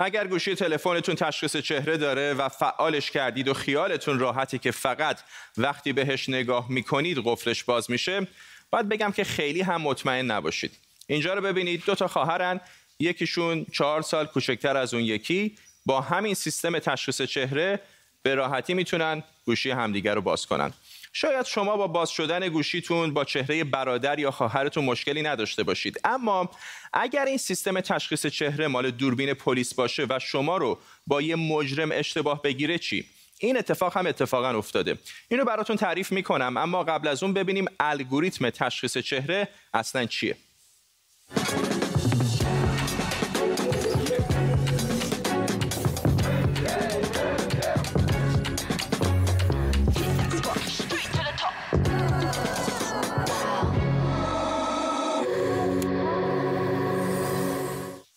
اگر 0.00 0.26
گوشی 0.26 0.54
تلفنتون 0.54 1.14
تشخیص 1.14 1.56
چهره 1.56 1.96
داره 1.96 2.34
و 2.34 2.48
فعالش 2.48 3.10
کردید 3.10 3.48
و 3.48 3.54
خیالتون 3.54 4.18
راحتی 4.18 4.58
که 4.58 4.70
فقط 4.70 5.20
وقتی 5.56 5.92
بهش 5.92 6.28
نگاه 6.28 6.70
می‌کنید 6.70 7.18
قفلش 7.24 7.64
باز 7.64 7.90
میشه 7.90 8.26
باید 8.70 8.88
بگم 8.88 9.12
که 9.12 9.24
خیلی 9.24 9.60
هم 9.60 9.82
مطمئن 9.82 10.30
نباشید. 10.30 10.72
اینجا 11.06 11.34
رو 11.34 11.40
ببینید 11.40 11.82
دو 11.86 11.94
تا 11.94 12.08
خواهرن 12.08 12.60
یکیشون 13.00 13.66
چهار 13.72 14.02
سال 14.02 14.26
کوچکتر 14.26 14.76
از 14.76 14.94
اون 14.94 15.02
یکی. 15.02 15.56
با 15.86 16.00
همین 16.00 16.34
سیستم 16.34 16.78
تشخیص 16.78 17.22
چهره 17.22 17.80
به 18.22 18.34
راحتی 18.34 18.74
می‌تونن 18.74 19.22
گوشی 19.44 19.70
همدیگر 19.70 20.14
رو 20.14 20.20
باز 20.20 20.46
کنن. 20.46 20.72
شاید 21.12 21.46
شما 21.46 21.76
با 21.76 21.86
باز 21.86 22.10
شدن 22.10 22.48
گوشیتون 22.48 23.14
با 23.14 23.24
چهره 23.24 23.64
برادر 23.64 24.18
یا 24.18 24.30
خواهرتون 24.30 24.84
مشکلی 24.84 25.22
نداشته 25.22 25.62
باشید. 25.62 26.00
اما 26.04 26.50
اگر 26.92 27.24
این 27.24 27.38
سیستم 27.38 27.80
تشخیص 27.80 28.26
چهره 28.26 28.68
مال 28.68 28.90
دوربین 28.90 29.34
پلیس 29.34 29.74
باشه 29.74 30.06
و 30.10 30.18
شما 30.18 30.56
رو 30.56 30.78
با 31.06 31.22
یه 31.22 31.36
مجرم 31.36 31.88
اشتباه 31.92 32.42
بگیره 32.42 32.78
چی؟ 32.78 33.06
این 33.38 33.58
اتفاق 33.58 33.96
هم 33.96 34.06
اتفاقا 34.06 34.48
افتاده. 34.48 34.98
اینو 35.28 35.44
براتون 35.44 35.76
تعریف 35.76 36.12
می‌کنم 36.12 36.56
اما 36.56 36.84
قبل 36.84 37.08
از 37.08 37.22
اون 37.22 37.32
ببینیم 37.32 37.66
الگوریتم 37.80 38.50
تشخیص 38.50 38.98
چهره 38.98 39.48
اصلا 39.74 40.06
چیه. 40.06 40.36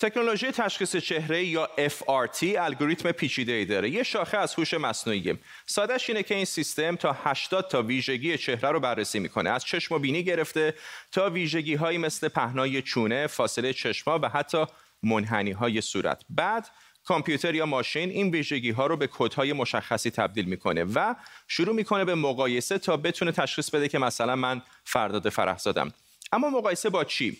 تکنولوژی 0.01 0.51
تشخیص 0.51 0.95
چهره 0.95 1.43
یا 1.43 1.69
FRT 1.77 2.43
الگوریتم 2.43 3.11
پیچیده 3.11 3.51
ای 3.51 3.65
داره. 3.65 3.89
یه 3.89 4.03
شاخه 4.03 4.37
از 4.37 4.53
هوش 4.53 4.73
مصنوعی 4.73 5.37
سادهش 5.65 6.09
اینه 6.09 6.23
که 6.23 6.35
این 6.35 6.45
سیستم 6.45 6.95
تا 6.95 7.17
80 7.23 7.69
تا 7.69 7.81
ویژگی 7.81 8.37
چهره 8.37 8.69
رو 8.69 8.79
بررسی 8.79 9.19
می‌کنه. 9.19 9.49
از 9.49 9.65
چشم 9.65 9.95
و 9.95 9.99
بینی 9.99 10.23
گرفته 10.23 10.73
تا 11.11 11.29
ویژگی 11.29 11.75
هایی 11.75 11.97
مثل 11.97 12.27
پهنای 12.27 12.81
چونه 12.81 13.27
فاصله 13.27 13.73
چشما 13.73 14.19
و 14.21 14.29
حتی 14.29 14.65
منحنی 15.03 15.51
های 15.51 15.81
صورت. 15.81 16.21
بعد 16.29 16.69
کامپیوتر 17.03 17.55
یا 17.55 17.65
ماشین 17.65 18.09
این 18.09 18.29
ویژگی 18.29 18.71
ها 18.71 18.87
رو 18.87 18.97
به 18.97 19.07
کدهای 19.07 19.53
مشخصی 19.53 20.11
تبدیل 20.11 20.45
می‌کنه 20.45 20.83
و 20.83 21.15
شروع 21.47 21.75
می‌کنه 21.75 22.05
به 22.05 22.15
مقایسه 22.15 22.77
تا 22.77 22.97
بتونه 22.97 23.31
تشخیص 23.31 23.69
بده 23.69 23.87
که 23.87 23.99
مثلا 23.99 24.35
من 24.35 24.61
فرداد 24.83 25.29
فرهزادم 25.29 25.93
اما 26.31 26.49
مقایسه 26.49 26.89
با 26.89 27.03
چی؟ 27.03 27.37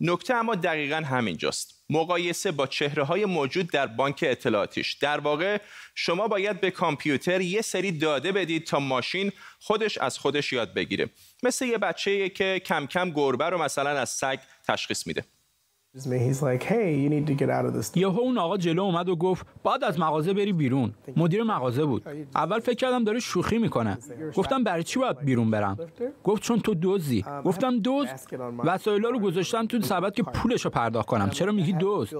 نکته 0.00 0.34
اما 0.34 0.54
دقیقا 0.54 0.96
همینجاست. 0.96 1.84
مقایسه 1.90 2.52
با 2.52 2.66
چهره 2.66 3.04
های 3.04 3.24
موجود 3.24 3.70
در 3.70 3.86
بانک 3.86 4.24
اطلاعاتیش. 4.28 4.92
در 4.92 5.20
واقع 5.20 5.58
شما 5.94 6.28
باید 6.28 6.60
به 6.60 6.70
کامپیوتر 6.70 7.40
یه 7.40 7.62
سری 7.62 7.92
داده 7.92 8.32
بدید 8.32 8.66
تا 8.66 8.78
ماشین 8.78 9.32
خودش 9.60 9.98
از 9.98 10.18
خودش 10.18 10.52
یاد 10.52 10.74
بگیره. 10.74 11.10
مثل 11.42 11.66
یه 11.66 11.78
بچه 11.78 12.28
که 12.28 12.62
کم 12.66 12.86
کم 12.86 13.10
گربه 13.10 13.44
رو 13.44 13.62
مثلا 13.62 13.90
از 13.90 14.10
سگ 14.10 14.38
تشخیص 14.68 15.06
میده. 15.06 15.24
یهو 17.96 18.20
اون 18.20 18.38
آقا 18.38 18.56
جلو 18.56 18.82
اومد 18.82 19.08
و 19.08 19.16
گفت 19.16 19.46
بعد 19.64 19.84
از 19.84 19.98
مغازه 19.98 20.32
بری 20.32 20.52
بیرون. 20.52 20.94
مدیر 21.16 21.42
مغازه 21.42 21.84
بود. 21.84 22.02
اول 22.34 22.60
فکر 22.60 22.74
کردم 22.74 23.04
داره 23.04 23.20
شوخی 23.20 23.58
می‌کنه. 23.58 23.98
گفتم 24.36 24.64
برای 24.64 24.82
چی 24.82 24.98
باید 24.98 25.18
بیرون 25.18 25.50
برم؟ 25.50 25.76
گفت 26.24 26.42
چون 26.42 26.60
تو 26.60 26.74
دوزی 26.74 27.22
um, 27.22 27.44
گفتم 27.44 27.78
دوز 27.78 28.08
وسایل 28.64 29.02
رو 29.02 29.18
گذاشتم 29.18 29.66
تو 29.66 29.80
سبد 29.80 30.14
که 30.14 30.22
پولش 30.22 30.64
رو 30.64 30.70
پرداخت 30.70 31.08
کنم. 31.08 31.30
چرا 31.30 31.52
میگی 31.52 31.72
دوز 31.72 32.10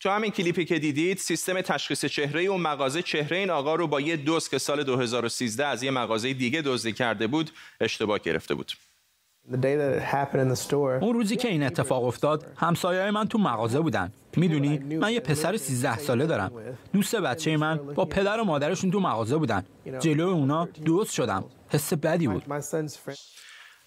تو 0.00 0.10
همین 0.10 0.30
کلیپی 0.30 0.64
که 0.64 0.78
دیدید 0.78 1.18
سیستم 1.18 1.60
تشخیص 1.60 2.04
چهره 2.04 2.42
اون 2.42 2.60
مغازه 2.60 3.02
چهره 3.02 3.36
این 3.36 3.50
آقا 3.50 3.74
رو 3.74 3.86
با 3.86 4.00
یه 4.00 4.16
دوز 4.16 4.48
که 4.48 4.58
سال 4.58 4.82
2013 4.82 5.66
از 5.66 5.82
یه 5.82 5.90
مغازه 5.90 6.32
دیگه 6.32 6.62
دزدی 6.62 6.92
کرده 6.92 7.26
بود 7.26 7.50
اشتباه 7.80 8.18
گرفته 8.18 8.54
بود. 8.54 8.72
اون 11.00 11.14
روزی 11.14 11.36
که 11.36 11.48
این 11.48 11.62
اتفاق 11.62 12.04
افتاد 12.04 12.46
همسایه 12.56 13.10
من 13.10 13.28
تو 13.28 13.38
مغازه 13.38 13.80
بودن. 13.80 14.12
می‌دونی؟ 14.36 14.78
من 14.78 15.12
یه 15.12 15.20
پسر 15.20 15.56
13 15.56 15.98
ساله 15.98 16.26
دارم. 16.26 16.52
دوست 16.92 17.16
بچه 17.16 17.56
من 17.56 17.76
با 17.76 18.04
پدر 18.04 18.40
و 18.40 18.44
مادرشون 18.44 18.90
تو 18.90 19.00
مغازه 19.00 19.36
بودن. 19.36 19.64
جلو 20.00 20.28
اونا 20.28 20.68
دوست 20.84 21.12
شدم. 21.12 21.44
حس 21.68 21.92
بدی 21.92 22.28
بود. 22.28 22.44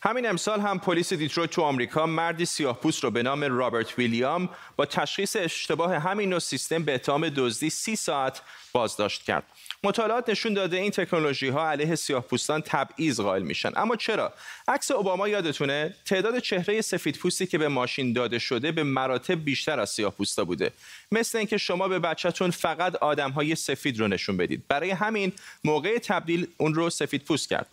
همین 0.02 0.30
امسال 0.30 0.60
هم 0.60 0.80
پلیس 0.80 1.14
دیترویت 1.14 1.50
تو 1.50 1.62
آمریکا 1.62 2.06
مردی 2.06 2.46
سیاه 2.46 2.80
پوست 2.80 3.04
رو 3.04 3.12
به 3.12 3.24
نام 3.24 3.44
رابرت 3.44 4.00
ویلیام 4.00 4.50
با 4.76 4.86
تشخیص 4.86 5.36
اشتباه 5.40 5.96
همین 5.96 6.30
نوع 6.30 6.40
سیستم 6.40 6.84
به 6.84 6.96
اتهام 6.96 7.30
دزدی 7.30 7.70
سی 7.70 7.96
ساعت 7.96 8.42
بازداشت 8.74 9.24
کرد. 9.24 9.44
مطالعات 9.86 10.30
نشون 10.30 10.54
داده 10.54 10.78
این 10.78 10.92
تکنولوژی 10.92 11.48
ها 11.48 11.70
علیه 11.70 11.96
سیاه 11.96 12.24
پوستان 12.24 12.62
تبعیض 12.62 13.20
قائل 13.20 13.42
میشن. 13.42 13.72
اما 13.76 13.96
چرا؟ 13.96 14.34
عکس 14.68 14.92
اوباما 14.92 15.28
یادتونه 15.28 15.96
تعداد 16.06 16.40
چهره 16.40 16.82
سفید 16.82 17.18
پوستی 17.18 17.48
که 17.48 17.58
به 17.58 17.68
ماشین 17.68 18.14
داده 18.14 18.40
شده 18.40 18.72
به 18.72 18.84
مراتب 18.84 19.44
بیشتر 19.44 19.80
از 19.80 19.90
سیاه 19.90 20.12
پوستا 20.12 20.46
بوده. 20.46 20.72
مثل 21.12 21.38
اینکه 21.38 21.58
شما 21.58 21.88
به 21.88 22.00
بچهتون 22.00 22.52
فقط 22.52 22.96
آدم 22.96 23.32
های 23.32 23.56
سفید 23.56 24.00
رو 24.00 24.08
نشون 24.08 24.38
بدید. 24.38 24.64
برای 24.68 24.92
همین 24.92 25.32
موقع 25.64 25.98
تبدیل 25.98 26.48
اون 26.58 26.74
رو 26.74 26.90
سفید 26.90 27.24
پوست 27.24 27.50
کرد. 27.50 27.68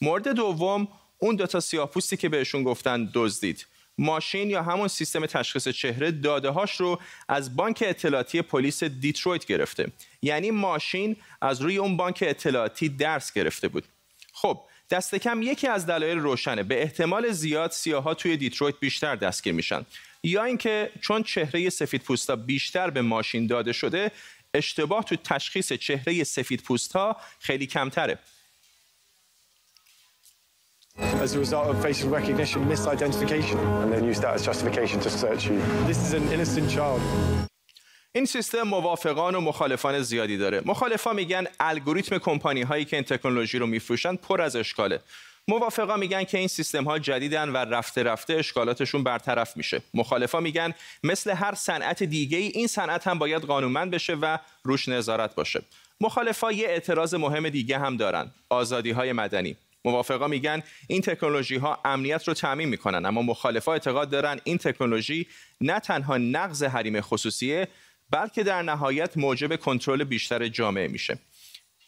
مورد 0.00 0.28
دوم 0.28 0.88
اون 1.18 1.36
دوتا 1.36 1.60
سیاه 1.60 1.90
پوستی 1.90 2.16
که 2.16 2.28
بهشون 2.28 2.62
گفتن 2.62 3.10
دزدید. 3.14 3.66
ماشین 3.98 4.50
یا 4.50 4.62
همون 4.62 4.88
سیستم 4.88 5.26
تشخیص 5.26 5.68
چهره 5.68 6.10
داده 6.10 6.50
هاش 6.50 6.80
رو 6.80 7.00
از 7.28 7.56
بانک 7.56 7.84
اطلاعاتی 7.86 8.42
پلیس 8.42 8.84
دیترویت 8.84 9.46
گرفته. 9.46 9.92
یعنی 10.22 10.50
ماشین 10.50 11.16
از 11.42 11.60
روی 11.60 11.76
اون 11.76 11.96
بانک 11.96 12.24
اطلاعاتی 12.26 12.88
درس 12.88 13.32
گرفته 13.32 13.68
بود. 13.68 13.84
خب 14.32 14.60
دست 14.90 15.14
کم 15.14 15.42
یکی 15.42 15.66
از 15.68 15.86
دلایل 15.86 16.18
روشنه. 16.18 16.62
به 16.62 16.82
احتمال 16.82 17.30
زیاد 17.32 17.70
سیاها 17.70 18.14
توی 18.14 18.36
دیترویت 18.36 18.74
بیشتر 18.80 19.16
دستگیر 19.16 19.52
میشن. 19.52 19.86
یا 20.22 20.44
اینکه 20.44 20.90
چون 21.00 21.22
چهره 21.22 21.70
سفید 21.70 22.02
پوستا 22.02 22.36
بیشتر 22.36 22.90
به 22.90 23.02
ماشین 23.02 23.46
داده 23.46 23.72
شده 23.72 24.10
اشتباه 24.54 25.04
تو 25.04 25.16
تشخیص 25.16 25.72
چهره 25.72 26.24
سفید 26.24 26.62
پوست 26.62 26.94
خیلی 27.40 27.66
کمتره. 27.66 28.18
As 30.98 31.34
a 31.34 31.38
result 31.38 31.66
of 31.70 31.76
facial 31.82 32.08
recognition 32.18 32.60
misidentification 32.68 33.58
and 33.82 33.92
then 33.92 34.04
use 34.04 34.20
that 34.20 34.34
as 34.34 34.44
justification 34.44 34.98
to 35.00 35.10
search 35.10 35.42
you. 35.48 35.58
This 35.86 35.98
is 36.04 36.12
an 36.14 36.26
innocent 36.32 36.70
child. 36.70 37.00
این 38.12 38.26
سیستم 38.26 38.62
موافقان 38.62 39.34
و 39.34 39.40
مخالفان 39.40 40.02
زیادی 40.02 40.36
داره. 40.36 40.62
مخالفا 40.64 41.12
میگن 41.12 41.46
الگوریتم 41.60 42.18
کمپانی 42.18 42.62
هایی 42.62 42.84
که 42.84 42.96
این 42.96 43.04
تکنولوژی 43.04 43.58
رو 43.58 43.66
میفروشن 43.66 44.16
پر 44.16 44.42
از 44.42 44.56
اشکاله. 44.56 45.00
موافقا 45.48 45.96
میگن 45.96 46.24
که 46.24 46.38
این 46.38 46.48
سیستم 46.48 46.84
ها 46.84 46.98
جدیدن 46.98 47.48
و 47.48 47.56
رفته 47.56 48.02
رفته 48.02 48.34
اشکالاتشون 48.34 49.04
برطرف 49.04 49.56
میشه. 49.56 49.82
مخالفا 49.94 50.40
میگن 50.40 50.74
مثل 51.02 51.30
هر 51.30 51.54
صنعت 51.54 52.02
دیگه 52.02 52.38
ای 52.38 52.46
این 52.46 52.66
صنعت 52.66 53.06
هم 53.06 53.18
باید 53.18 53.42
قانونمند 53.42 53.90
بشه 53.90 54.14
و 54.14 54.38
روش 54.62 54.88
نظارت 54.88 55.34
باشه. 55.34 55.62
مخالفا 56.00 56.52
یه 56.52 56.68
اعتراض 56.68 57.14
مهم 57.14 57.48
دیگه 57.48 57.78
هم 57.78 57.96
دارن. 57.96 58.30
آزادی 58.48 58.90
های 58.90 59.12
مدنی. 59.12 59.56
موافقا 59.86 60.28
میگن 60.28 60.62
این 60.86 61.02
تکنولوژی 61.02 61.56
ها 61.56 61.80
امنیت 61.84 62.28
رو 62.28 62.34
تعمین 62.34 62.68
می‌کنن 62.68 63.06
اما 63.06 63.22
مخالفا 63.22 63.72
اعتقاد 63.72 64.10
دارن 64.10 64.40
این 64.44 64.58
تکنولوژی 64.58 65.26
نه 65.60 65.80
تنها 65.80 66.18
نقض 66.18 66.62
حریم 66.62 67.00
خصوصیه 67.00 67.68
بلکه 68.10 68.42
در 68.42 68.62
نهایت 68.62 69.16
موجب 69.16 69.56
کنترل 69.56 70.04
بیشتر 70.04 70.48
جامعه 70.48 70.88
میشه. 70.88 71.18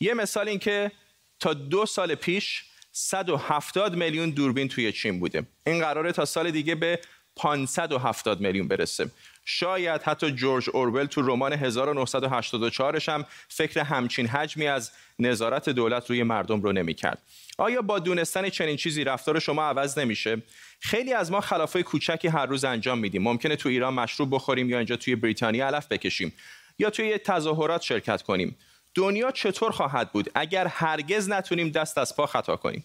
یه 0.00 0.14
مثال 0.14 0.48
این 0.48 0.58
که 0.58 0.92
تا 1.40 1.54
دو 1.54 1.87
سال 1.87 2.14
پیش 2.14 2.64
170 2.92 3.96
میلیون 3.96 4.30
دوربین 4.30 4.68
توی 4.68 4.92
چین 4.92 5.20
بوده. 5.20 5.42
این 5.66 5.80
قراره 5.80 6.12
تا 6.12 6.24
سال 6.24 6.50
دیگه 6.50 6.74
به 6.74 7.00
570 7.37 8.40
میلیون 8.40 8.68
برسه. 8.68 9.11
شاید 9.50 10.02
حتی 10.02 10.30
جورج 10.30 10.70
اورول 10.72 11.04
تو 11.04 11.22
رمان 11.22 11.52
1984 11.52 12.98
هم 13.08 13.24
فکر 13.48 13.80
همچین 13.80 14.26
حجمی 14.26 14.66
از 14.66 14.90
نظارت 15.18 15.68
دولت 15.68 16.11
روی 16.11 16.22
مردم 16.22 16.62
رو 16.62 16.72
نمی‌کرد. 16.72 17.22
آیا 17.58 17.82
با 17.82 17.98
دونستن 17.98 18.48
چنین 18.48 18.76
چیزی 18.76 19.04
رفتار 19.04 19.38
شما 19.38 19.62
عوض 19.62 19.98
نمیشه؟ 19.98 20.42
خیلی 20.80 21.12
از 21.12 21.30
ما 21.30 21.40
خلافای 21.40 21.82
کوچکی 21.82 22.28
هر 22.28 22.46
روز 22.46 22.64
انجام 22.64 22.98
میدیم. 22.98 23.22
ممکنه 23.22 23.56
تو 23.56 23.68
ایران 23.68 23.94
مشروب 23.94 24.34
بخوریم 24.34 24.70
یا 24.70 24.76
اینجا 24.76 24.96
توی 24.96 25.16
بریتانیا 25.16 25.66
علف 25.66 25.87
بکشیم 25.87 26.32
یا 26.78 26.90
توی 26.90 27.18
تظاهرات 27.18 27.82
شرکت 27.82 28.22
کنیم. 28.22 28.56
دنیا 28.94 29.30
چطور 29.30 29.70
خواهد 29.70 30.12
بود 30.12 30.30
اگر 30.34 30.66
هرگز 30.66 31.30
نتونیم 31.30 31.68
دست 31.68 31.98
از 31.98 32.16
پا 32.16 32.26
خطا 32.26 32.56
کنیم؟ 32.56 32.84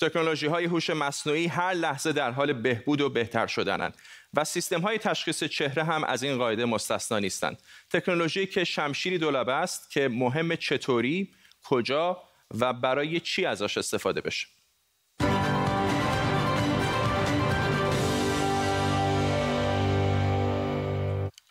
تکنولوژی 0.00 0.46
های 0.46 0.64
هوش 0.64 0.90
مصنوعی 0.90 1.46
هر 1.46 1.72
لحظه 1.72 2.12
در 2.12 2.30
حال 2.30 2.52
بهبود 2.52 3.00
و 3.00 3.08
بهتر 3.08 3.46
شدنند 3.46 3.94
و 4.34 4.44
سیستم 4.44 4.80
های 4.80 4.98
تشخیص 4.98 5.44
چهره 5.44 5.84
هم 5.84 6.04
از 6.04 6.22
این 6.22 6.38
قاعده 6.38 6.64
مستثنا 6.64 7.18
نیستند. 7.18 7.62
تکنولوژی 7.90 8.46
که 8.46 8.64
شمشیری 8.64 9.18
دولبه 9.18 9.52
است 9.52 9.90
که 9.90 10.08
مهم 10.08 10.56
چطوری 10.56 11.30
کجا 11.64 12.22
و 12.60 12.72
برای 12.72 13.20
چی 13.20 13.46
ازش 13.46 13.78
استفاده 13.78 14.20
بشه. 14.20 14.46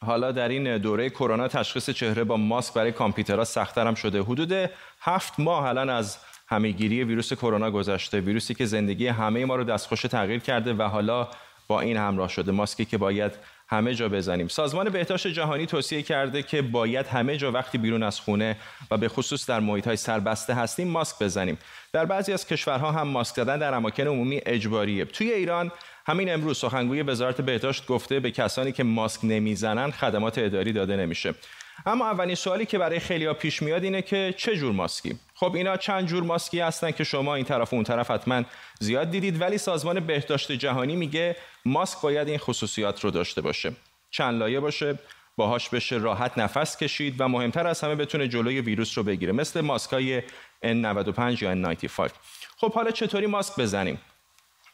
حالا 0.02 0.32
در 0.32 0.50
این 0.50 0.78
دوره 0.78 1.10
کرونا 1.10 1.48
تشخیص 1.48 1.90
چهره 1.90 2.24
با 2.24 2.38
ماسک 2.38 2.74
برای 2.74 2.92
کامپیوترها 2.92 3.44
سختتر 3.44 3.88
هم 3.88 3.96
شده. 3.96 4.22
حدود 4.22 4.70
هفت 5.02 5.40
ماه 5.40 5.66
الان 5.66 5.90
از 5.90 6.18
همهگیری 6.50 7.04
ویروس 7.04 7.34
کرونا 7.34 7.72
گذشته 7.72 8.20
ویروسی 8.20 8.54
که 8.54 8.66
زندگی 8.66 9.08
همه 9.08 9.46
ما 9.46 9.56
رو 9.56 9.64
دستخوش 9.64 10.02
تغییر 10.02 10.40
کرده 10.40 10.74
و 10.74 10.82
حالا 10.82 11.28
با 11.68 11.82
این 11.82 11.98
همراه 11.98 12.30
شده. 12.30 12.52
ماسکی 12.52 12.86
که 12.86 12.98
باید 12.98 13.32
همه 13.68 13.96
جا 13.96 14.10
بزنیم. 14.10 14.48
سازمان 14.48 14.90
بهداشت 14.90 15.28
جهانی 15.28 15.66
توصیه 15.66 16.02
کرده 16.02 16.44
که 16.44 16.62
باید 16.62 17.08
همه 17.08 17.38
جا 17.38 17.52
وقتی 17.52 17.78
بیرون 17.78 18.04
از 18.04 18.20
خونه 18.20 18.56
و 18.92 18.98
به 18.98 19.10
خصوص 19.10 19.50
در 19.50 19.60
محیط 19.60 19.88
های 19.88 19.98
سربسته 19.98 20.54
هستیم 20.54 20.88
ماسک 20.88 21.24
بزنیم. 21.24 21.58
در 21.94 22.06
بعضی 22.06 22.34
از 22.34 22.48
کشورها 22.48 22.92
هم 22.92 23.08
ماسک 23.08 23.36
زدن 23.36 23.60
در 23.60 23.74
اماکن 23.74 24.08
عمومی 24.08 24.42
اجباریه. 24.46 25.06
توی 25.06 25.32
ایران 25.32 25.72
همین 26.06 26.34
امروز 26.34 26.58
سخنگوی 26.58 27.02
وزارت 27.02 27.42
بهداشت 27.42 27.88
گفته 27.88 28.20
به 28.20 28.32
کسانی 28.32 28.72
که 28.72 28.84
ماسک 28.84 29.20
نمی‌زنن 29.24 29.92
خدمات 29.92 30.38
اداری 30.38 30.74
داده 30.74 30.96
نمیشه. 30.96 31.34
اما 31.86 32.06
اولین 32.10 32.36
سوالی 32.36 32.66
که 32.66 32.78
برای 32.78 33.00
خیلیا 33.00 33.34
پیش 33.34 33.62
میاد 33.62 33.84
اینه 33.84 34.02
که 34.02 34.34
چه 34.38 34.56
جور 34.56 34.72
ماسکی؟ 34.72 35.20
خب 35.36 35.56
اینا 35.56 35.78
چند 35.78 36.08
جور 36.08 36.24
ماسکی 36.24 36.60
هستن 36.60 36.92
که 36.92 37.04
شما 37.04 37.36
این 37.36 37.46
طرف 37.46 37.74
و 37.74 37.76
اون 37.76 37.84
طرف 37.84 38.12
حتما 38.12 38.44
زیاد 38.80 39.12
دیدید 39.12 39.42
ولی 39.42 39.58
سازمان 39.58 40.00
بهداشت 40.00 40.52
جهانی 40.52 40.96
میگه 40.96 41.36
ماسک 41.66 42.02
باید 42.02 42.28
این 42.28 42.38
خصوصیات 42.38 43.04
رو 43.04 43.12
داشته 43.12 43.42
باشه. 43.42 43.72
چند 44.12 44.40
لایه 44.40 44.60
باشه 44.60 45.00
باهاش 45.38 45.70
بشه 45.70 45.98
راحت 45.98 46.38
نفس 46.38 46.78
کشید 46.78 47.16
و 47.22 47.28
مهمتر 47.28 47.68
از 47.68 47.82
همه 47.82 47.96
بتونه 47.96 48.28
جلوی 48.28 48.62
ویروس 48.62 48.98
رو 48.98 49.04
بگیره 49.04 49.32
مثل 49.32 49.62
ماسکای 49.62 50.22
N95 50.66 51.42
یا 51.42 51.76
N95. 51.76 52.10
خب 52.58 52.74
حالا 52.74 52.92
چطوری 52.92 53.26
ماسک 53.26 53.60
بزنیم؟ 53.60 54.00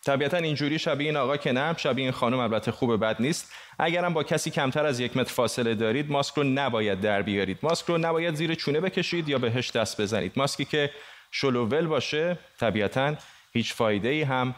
طبیعتا 0.06 0.38
اینجوری 0.38 0.80
شبیه 0.80 1.08
این 1.08 1.18
آقا 1.18 1.38
که 1.38 1.52
نه 1.52 1.78
شبیه 1.78 2.04
این 2.04 2.12
خانم 2.12 2.40
البته 2.40 2.72
خوب 2.72 2.98
بد 3.06 3.16
نیست. 3.20 3.54
اگرم 3.80 4.14
با 4.14 4.24
کسی 4.24 4.52
کمتر 4.52 4.86
از 4.86 5.00
یک 5.00 5.18
متر 5.18 5.34
فاصله 5.34 5.76
دارید 5.76 6.12
ماسک 6.12 6.36
رو 6.36 6.44
نباید 6.44 7.02
در 7.02 7.22
بیارید. 7.22 7.60
ماسک 7.64 7.86
رو 7.86 7.98
نباید 7.98 8.36
زیر 8.36 8.56
چونه 8.56 8.80
بکشید 8.80 9.30
یا 9.30 9.40
بهش 9.40 9.72
دست 9.72 10.02
بزنید. 10.02 10.32
ماسکی 10.36 10.66
که 10.66 10.92
شلوول 11.32 11.88
باشه 11.88 12.38
طبیعتا 12.60 13.16
هیچ 13.52 13.74
فایده 13.74 14.10
ای 14.10 14.22
هم 14.22 14.56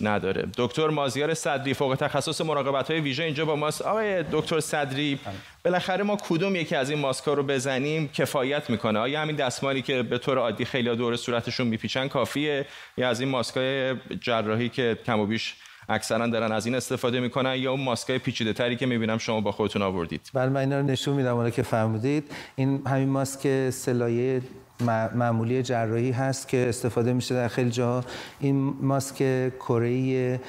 نداره. 0.00 0.48
دکتر 0.58 0.88
مازیار 0.88 1.34
صدری 1.34 1.74
فوق 1.74 1.96
تخصص 2.00 2.40
مراقبت 2.40 2.90
های 2.90 3.00
ویژه 3.00 3.24
اینجا 3.24 3.44
با 3.44 3.56
ماست. 3.56 3.82
آقای 3.82 4.24
دکتر 4.32 4.60
صدری 4.60 5.18
بالاخره 5.64 6.04
ما 6.04 6.16
کدوم 6.16 6.56
یکی 6.56 6.76
از 6.76 6.90
این 6.90 6.98
ماسکا 6.98 7.34
رو 7.34 7.42
بزنیم؟ 7.42 8.08
کفایت 8.08 8.70
می‌کنه. 8.70 8.98
آیا 8.98 9.20
همین 9.20 9.36
دستمالی 9.36 9.82
که 9.82 10.02
به 10.02 10.18
طور 10.18 10.38
عادی 10.38 10.64
خیلی 10.64 10.96
دور 10.96 11.16
صورتشون 11.16 11.66
میپیچن 11.66 12.08
کافیه؟ 12.08 12.66
یا 12.96 13.08
از 13.08 13.20
این 13.20 13.28
ماسکای 13.28 13.94
جراحی 14.20 14.68
که 14.68 14.98
کم 15.06 15.20
و 15.20 15.26
بیش 15.26 15.54
اکثرا 15.88 16.26
دارن 16.26 16.52
از 16.52 16.66
این 16.66 16.74
استفاده 16.74 17.20
می‌کنن؟ 17.20 17.56
یا 17.56 17.70
اون 17.70 17.80
ماسکای 17.80 18.18
پیچیده 18.18 18.52
تری 18.52 18.76
که 18.76 18.86
می‌بینم 18.86 19.18
شما 19.18 19.40
با 19.40 19.52
خودتون 19.52 19.82
آوردید؟ 19.82 20.30
بله 20.34 20.48
من 20.48 20.60
اینا 20.60 20.80
رو 20.80 20.86
نشون 20.86 21.14
میدم 21.14 21.50
که 21.50 21.62
فهمیدید 21.62 22.30
این 22.56 22.86
همین 22.86 23.08
ماسک 23.08 23.70
سه 23.70 23.99
لایه 23.99 24.42
معمولی 25.14 25.62
جراحی 25.62 26.10
هست 26.10 26.48
که 26.48 26.68
استفاده 26.68 27.12
میشه 27.12 27.34
در 27.34 27.48
خیلی 27.48 27.70
جاها. 27.70 28.04
این 28.40 28.74
ماسک 28.80 29.16
کره 29.58 30.40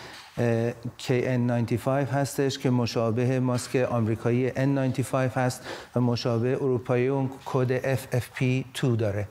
KN95 0.99 1.87
هستش 1.87 2.59
که 2.59 2.69
مشابه 2.69 3.39
ماسک 3.39 3.75
آمریکایی 3.75 4.49
N95 4.49 5.15
هست 5.15 5.61
و 5.95 6.01
مشابه 6.01 6.53
اروپایی 6.55 7.07
اون 7.07 7.29
کد 7.45 7.95
FFP2 7.95 8.85
داره. 8.97 9.27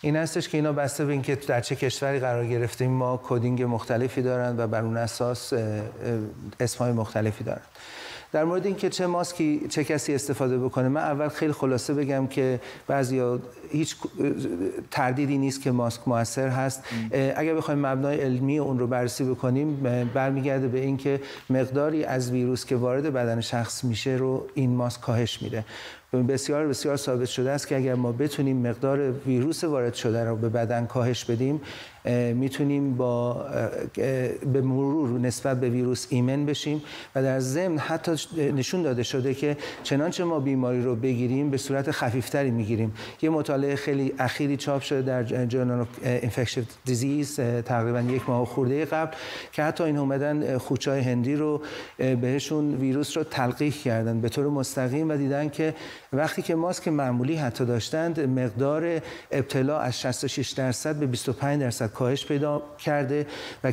این 0.00 0.16
هستش 0.16 0.48
که 0.48 0.58
اینا 0.58 0.72
بسته 0.72 1.04
به 1.04 1.12
اینکه 1.12 1.36
در 1.36 1.60
چه 1.60 1.76
کشوری 1.76 2.18
قرار 2.18 2.46
گرفتیم 2.46 2.90
ما 2.90 3.20
coding 3.24 3.62
مختلفی 3.62 4.22
دارن 4.22 4.54
و 4.58 4.66
بر 4.66 4.82
اون 4.82 4.96
اساس 4.96 5.52
اسمای 6.60 6.92
مختلفی 6.92 7.44
دارن. 7.44 7.62
در 8.32 8.44
مورد 8.44 8.66
اینکه 8.66 8.88
چه 8.88 9.06
ماسکی 9.06 9.66
چه 9.68 9.84
کسی 9.84 10.14
استفاده 10.14 10.58
بکنه 10.58 10.88
من 10.88 11.00
اول 11.00 11.28
خیلی 11.28 11.52
خلاصه 11.52 11.94
بگم 11.94 12.26
که 12.26 12.60
بعضیا 12.86 13.38
هیچ 13.70 13.96
تردیدی 14.90 15.38
نیست 15.38 15.62
که 15.62 15.70
ماسک 15.70 16.08
موثر 16.08 16.48
هست. 16.48 16.84
اگر 17.36 17.54
بخوایم 17.54 17.86
مبنای 17.86 18.20
علمی 18.20 18.58
اون 18.58 18.78
رو 18.78 18.86
بررسی 18.86 19.24
بکنیم 19.24 19.76
برمیگرده 20.14 20.68
به 20.68 20.80
اینکه 20.80 21.20
مقداری 21.50 22.04
از 22.04 22.30
ویروس 22.30 22.66
که 22.66 22.76
وارد 22.76 23.12
بدن 23.12 23.40
شخص 23.40 23.84
میشه 23.84 24.10
رو 24.10 24.46
این 24.54 24.70
ماسک 24.70 25.00
کاهش 25.00 25.42
میده. 25.42 25.64
بسیار 26.28 26.66
بسیار 26.66 26.96
ثابت 26.96 27.28
شده 27.28 27.50
است 27.50 27.68
که 27.68 27.76
اگر 27.76 27.94
ما 27.94 28.12
بتونیم 28.12 28.68
مقدار 28.68 29.12
ویروس 29.12 29.64
وارد 29.64 29.94
شده 29.94 30.24
رو 30.24 30.36
به 30.36 30.48
بدن 30.48 30.86
کاهش 30.86 31.24
بدیم 31.24 31.60
می‌تونیم 32.34 32.96
با 32.96 33.46
به 34.52 34.60
مرور 34.60 35.18
نسبت 35.18 35.60
به 35.60 35.68
ویروس 35.68 36.06
ایمن 36.10 36.46
بشیم 36.46 36.82
و 37.14 37.22
در 37.22 37.40
ضمن 37.40 37.78
حتی 37.78 38.12
نشون 38.36 38.82
داده 38.82 39.02
شده 39.02 39.34
که 39.34 39.56
چنانچه 39.82 40.24
ما 40.24 40.40
بیماری 40.40 40.82
رو 40.82 40.96
بگیریم 40.96 41.50
به 41.50 41.56
صورت 41.56 41.90
خفیفتری 41.90 42.50
می‌گیریم. 42.50 42.94
یه 43.22 43.30
مطالعه 43.30 43.76
خیلی 43.76 44.12
اخیری 44.18 44.56
چاپ 44.56 44.82
شده 44.82 45.02
در 45.02 45.46
جورنال 45.46 45.86
انفکشن 46.04 46.66
دیزیز 46.84 47.40
تقریبا 47.64 48.00
یک 48.00 48.28
ماه 48.28 48.46
خورده 48.46 48.84
قبل 48.84 49.16
که 49.52 49.62
حتی 49.62 49.84
این 49.84 49.96
اومدن 49.96 50.58
خوچای 50.58 51.00
هندی 51.00 51.36
رو 51.36 51.60
بهشون 51.96 52.74
ویروس 52.74 53.16
رو 53.16 53.24
تلقیح 53.24 53.72
کردن 53.84 54.20
به 54.20 54.28
طور 54.28 54.46
مستقیم 54.46 55.10
و 55.10 55.16
دیدن 55.16 55.48
که 55.48 55.74
وقتی 56.12 56.42
که 56.42 56.54
ماسک 56.54 56.88
معمولی 56.88 57.36
حتی 57.36 57.64
داشتند 57.64 58.20
مقدار 58.20 59.00
ابتلا 59.30 59.78
از 59.78 60.00
66 60.00 60.50
درصد 60.50 60.96
به 60.96 61.06
25 61.06 61.60
درصد 61.60 61.89
کاهش 61.94 62.26
پیدا 62.26 62.62
کرده 62.78 63.26
و 63.64 63.72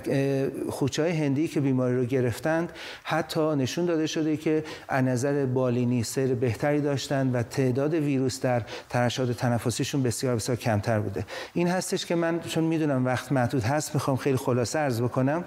خوچه 0.69 1.01
های 1.01 1.12
هندی 1.12 1.47
که 1.47 1.62
بیماری 1.62 1.95
رو 1.95 2.06
گرفتند 2.06 2.71
حتی 3.03 3.56
نشون 3.56 3.86
داده 3.86 4.08
شده 4.08 4.38
که 4.38 4.63
از 4.88 5.03
نظر 5.03 5.45
بالینی 5.45 6.03
سیر 6.03 6.36
بهتری 6.36 6.82
داشتند 6.82 7.36
و 7.36 7.43
تعداد 7.43 7.93
ویروس 7.93 8.41
در 8.41 8.62
ترشحات 8.89 9.32
تنفسیشون 9.32 10.03
بسیار 10.03 10.36
بسیار 10.36 10.58
کمتر 10.58 10.99
بوده. 10.99 11.25
این 11.53 11.67
هستش 11.67 12.06
که 12.06 12.15
من 12.15 12.39
چون 12.39 12.63
می‌دونم 12.63 13.06
وقت 13.06 13.32
محدود 13.32 13.63
هست 13.63 13.95
می‌خوام 13.95 14.17
خیلی 14.17 14.38
خلاصه 14.38 14.80
عرض 14.80 15.01
بکنم. 15.01 15.43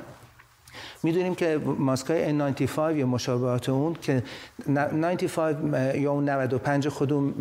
می‌دونیم 1.02 1.34
که 1.34 1.60
ماسکای 1.78 2.38
N95 2.38 2.78
یا 2.78 3.06
مشابهات 3.06 3.68
اون 3.68 3.96
که 4.02 4.22
95 4.68 5.74
یا 5.96 6.12
اون 6.12 6.28
95 6.28 6.88
خودمون 6.88 7.34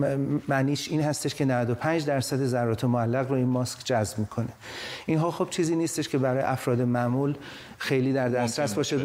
معنیش 0.47 0.91
این 0.91 1.01
هستش 1.01 1.35
که 1.35 1.45
95 1.45 2.05
درصد 2.05 2.45
ذرات 2.45 2.83
معلق 2.83 3.29
رو 3.29 3.35
این 3.35 3.47
ماسک 3.47 3.79
جذب 3.85 4.19
می‌کنه. 4.19 4.49
اینها 5.05 5.31
خب 5.31 5.47
چیزی 5.49 5.75
نیستش 5.75 6.09
که 6.09 6.17
برای 6.17 6.41
افراد 6.41 6.81
معمول 6.81 7.35
خیلی 7.77 8.13
در 8.13 8.29
دسترس 8.29 8.73
باشه 8.73 8.97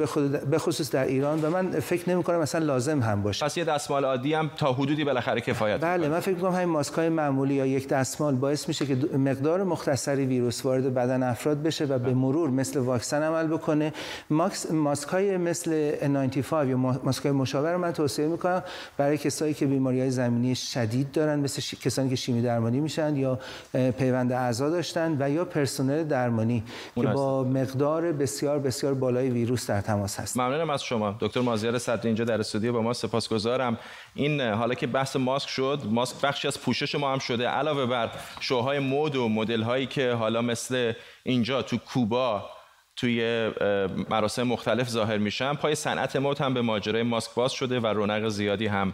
به 0.50 0.58
خصوص 0.58 0.90
در 0.90 1.04
ایران. 1.04 1.42
و 1.42 1.50
من 1.50 1.80
فکر 1.80 2.10
نمی 2.10 2.22
کنم 2.22 2.38
مثلا 2.38 2.64
لازم 2.64 3.02
هم 3.02 3.22
باشه. 3.22 3.44
پس 3.44 3.56
یه 3.56 3.64
دستمال 3.64 4.04
عادی 4.04 4.34
هم 4.34 4.50
تا 4.56 4.72
حدودی 4.72 5.04
بالاخره 5.04 5.40
کفایت 5.40 5.80
بله 5.80 6.08
من 6.08 6.20
فکر 6.20 6.34
کنم 6.34 6.52
همین 6.52 6.68
ماسکای 6.68 7.08
معمولی 7.08 7.54
یا 7.54 7.66
یک 7.66 7.88
دستمال 7.88 8.34
باعث 8.34 8.68
میشه 8.68 8.86
که 8.86 8.94
مقدار 9.18 9.64
مختصری 9.64 10.26
ویروس 10.26 10.64
وارد 10.64 10.94
بدن 10.94 11.22
افراد 11.22 11.62
بشه 11.62 11.84
و 11.84 11.98
به 11.98 12.14
مرور 12.14 12.50
مثل 12.50 12.78
واکسن 12.78 13.22
عمل 13.22 13.46
بکنه. 13.46 13.92
ماکس 14.30 14.70
ماسکای 14.70 15.36
مثل 15.36 15.94
95 16.08 16.70
یا 16.70 16.76
ماسکای 16.76 17.32
مشابه 17.32 17.72
رو 17.72 17.78
من 17.78 17.92
توصیه 17.92 18.26
می‌کنم 18.26 18.62
برای 18.96 19.18
کسایی 19.18 19.54
که 19.54 19.66
بیماری 19.66 20.00
های 20.00 20.10
زمینی 20.10 20.54
شدید 20.54 21.12
دارن 21.12 21.40
مثل 21.40 21.76
کسانی 21.76 22.10
که 22.10 22.16
شیمی 22.16 22.42
درمانی 22.42 22.80
میشن 22.80 23.16
یا 23.16 23.38
پیوند 23.72 24.32
اعضا 24.32 24.70
داشتن 24.70 25.16
و 25.20 25.30
یا 25.30 25.44
پرسنل 25.44 26.04
درمانی 26.04 26.62
که 26.94 27.06
با 27.06 27.44
مقدار 27.44 28.12
بسیار 28.12 28.58
بسیار 28.58 28.94
بالای 28.94 29.30
ویروس 29.30 29.70
در 29.70 29.80
تماس 29.80 30.20
هست 30.20 30.36
ممنونم 30.36 30.70
از 30.70 30.84
شما. 30.84 31.16
دکتر 31.20 31.40
مازیار 31.40 31.78
صدری 31.78 32.06
اینجا 32.06 32.24
در 32.24 32.40
استودیو 32.40 32.72
با 32.72 32.82
ما 32.82 32.92
سپاسگزارم. 32.92 33.78
این 34.14 34.40
حالا 34.40 34.74
که 34.74 34.86
بحث 34.86 35.16
ماسک 35.16 35.48
شد 35.48 35.80
ماسک 35.90 36.20
بخشی 36.20 36.48
از 36.48 36.60
پوشش 36.60 36.94
ما 36.94 37.12
هم 37.12 37.18
شده. 37.18 37.48
علاوه 37.48 37.86
بر 37.86 38.10
شوهای 38.40 38.78
مد 38.78 39.16
و 39.16 39.28
مدل 39.28 39.62
هایی 39.62 39.86
که 39.86 40.12
حالا 40.12 40.42
مثل 40.42 40.92
اینجا 41.22 41.62
تو 41.62 41.76
کوبا 41.76 42.50
توی 42.96 43.50
مراسم 44.10 44.42
مختلف 44.42 44.88
ظاهر 44.88 45.18
میشن 45.18 45.54
پای 45.54 45.74
صنعت 45.74 46.16
مد 46.16 46.40
هم 46.40 46.54
به 46.54 46.62
ماجرای 46.62 47.02
ماسک 47.02 47.34
باز 47.34 47.52
شده 47.52 47.80
و 47.80 47.86
رونق 47.86 48.28
زیادی 48.28 48.66
هم 48.66 48.92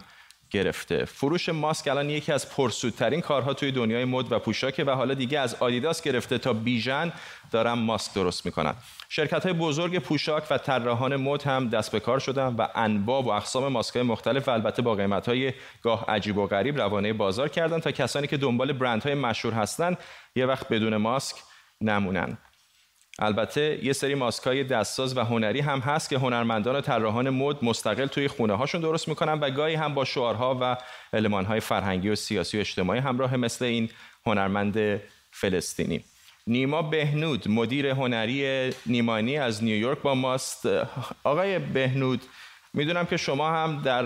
گرفته. 0.51 1.05
فروش 1.05 1.49
ماسک 1.49 1.87
الان 1.87 2.09
یکی 2.09 2.31
از 2.31 2.49
پرسودترین 2.49 3.21
کارها 3.21 3.53
توی 3.53 3.71
دنیای 3.71 4.05
مد 4.05 4.31
و 4.31 4.39
پوشاکه 4.39 4.83
و 4.83 4.89
حالا 4.89 5.13
دیگه 5.13 5.39
از 5.39 5.55
آدیداس 5.59 6.01
گرفته 6.01 6.37
تا 6.37 6.53
بیژن 6.53 7.11
دارن 7.51 7.73
ماسک 7.73 8.13
درست 8.13 8.45
می‌کنن. 8.45 8.73
شرکت 9.09 9.43
های 9.43 9.53
بزرگ 9.53 9.99
پوشاک 9.99 10.43
و 10.49 10.57
طراحان 10.57 11.15
مد 11.15 11.43
هم 11.43 11.69
دست 11.69 11.91
به 11.91 11.99
کار 11.99 12.19
شدن 12.19 12.55
و 12.55 12.67
انواع 12.75 13.23
و 13.23 13.29
اقسام 13.29 13.67
ماسک 13.67 13.95
های 13.95 14.05
مختلف 14.05 14.47
و 14.47 14.51
البته 14.51 14.81
با 14.81 14.95
قیمت 14.95 15.27
های 15.27 15.53
گاه 15.81 16.05
عجیب 16.07 16.37
و 16.37 16.47
غریب 16.47 16.77
روانه 16.77 17.13
بازار 17.13 17.49
کردن 17.49 17.79
تا 17.79 17.91
کسانی 17.91 18.27
که 18.27 18.37
دنبال 18.37 18.73
برند 18.73 19.03
های 19.03 19.13
مشهور 19.13 19.53
هستن 19.53 19.97
یه 20.35 20.45
وقت 20.45 20.69
بدون 20.69 20.97
ماسک 20.97 21.35
نمونن. 21.81 22.37
البته 23.19 23.79
یه 23.83 23.93
سری 23.93 24.15
ماسکای 24.15 24.63
دستساز 24.63 25.17
و 25.17 25.19
هنری 25.19 25.59
هم 25.59 25.79
هست 25.79 26.09
که 26.09 26.17
هنرمندان 26.17 26.75
و 26.75 26.81
طراحان 26.81 27.29
مد 27.29 27.65
مستقل 27.65 28.05
توی 28.05 28.27
خونه 28.27 28.53
هاشون 28.53 28.81
درست 28.81 29.07
می‌کنن 29.07 29.33
و 29.33 29.49
گاهی 29.49 29.75
هم 29.75 29.93
با 29.93 30.05
شعارها 30.05 30.57
و 30.61 30.77
های 31.45 31.59
فرهنگی 31.59 32.09
و 32.09 32.15
سیاسی 32.15 32.57
و 32.57 32.59
اجتماعی 32.59 32.99
همراه 32.99 33.37
مثل 33.37 33.65
این 33.65 33.89
هنرمند 34.25 35.01
فلسطینی. 35.31 36.03
نیما 36.47 36.81
بهنود 36.81 37.47
مدیر 37.47 37.87
هنری 37.87 38.69
نیمانی 38.85 39.37
از 39.37 39.63
نیویورک 39.63 40.01
با 40.01 40.15
ماست. 40.15 40.65
آقای 41.23 41.59
بهنود 41.59 42.21
می‌دونم 42.73 43.05
که 43.05 43.17
شما 43.17 43.49
هم 43.49 43.81
در 43.81 44.03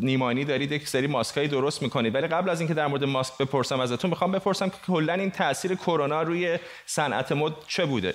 نیمانی 0.00 0.44
دارید 0.44 0.72
یک 0.72 0.88
سری 0.88 1.06
ماسکایی 1.06 1.48
درست 1.48 1.82
می‌کنید. 1.82 2.14
ولی 2.14 2.26
قبل 2.26 2.50
از 2.50 2.60
اینکه 2.60 2.74
در 2.74 2.86
مورد 2.86 3.04
ماسک 3.04 3.38
بپرسم 3.38 3.80
ازتون 3.80 4.10
می‌خوام 4.10 4.32
بپرسم 4.32 4.68
که 4.68 4.76
کلا 4.86 5.12
این 5.12 5.30
تاثیر 5.30 5.74
کرونا 5.74 6.22
روی 6.22 6.58
صنعت 6.86 7.32
مد 7.32 7.52
چه 7.68 7.84
بوده؟ 7.84 8.14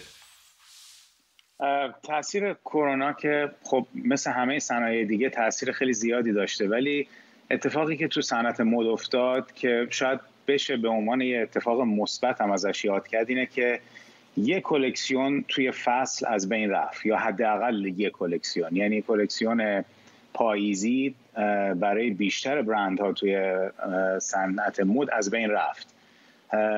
تاثیر 2.03 2.53
کرونا 2.53 3.13
که 3.13 3.51
خب 3.63 3.87
مثل 4.05 4.31
همه 4.31 4.59
صنایع 4.59 5.05
دیگه 5.05 5.29
تاثیر 5.29 5.71
خیلی 5.71 5.93
زیادی 5.93 6.33
داشته. 6.33 6.67
ولی 6.67 7.07
اتفاقی 7.51 7.97
که 7.97 8.07
تو 8.07 8.21
صنعت 8.21 8.61
مد 8.61 8.87
افتاد 8.87 9.51
که 9.51 9.87
شاید 9.89 10.19
بشه 10.47 10.77
به 10.77 10.89
عنوان 10.89 11.21
یه 11.21 11.39
اتفاق 11.41 11.81
مثبت 11.81 12.41
هم 12.41 12.51
ازش 12.51 12.85
یاد 12.85 13.07
کرد 13.07 13.29
اینه 13.29 13.45
که 13.45 13.79
یک 14.37 14.63
کلکسیون 14.63 15.45
توی 15.47 15.71
فصل 15.71 16.25
از 16.29 16.49
بین 16.49 16.69
رفت 16.69 17.05
یا 17.05 17.17
حداقل 17.17 17.85
یک 17.85 18.11
کلکسیون. 18.11 18.75
یعنی 18.75 19.01
کلکسیون 19.01 19.85
پاییزی 20.33 21.15
برای 21.75 22.09
بیشتر 22.09 22.61
برندها 22.61 23.13
توی 23.13 23.59
صنعت 24.19 24.79
مد 24.79 25.09
از 25.11 25.31
بین 25.31 25.49
رفت. 25.49 25.93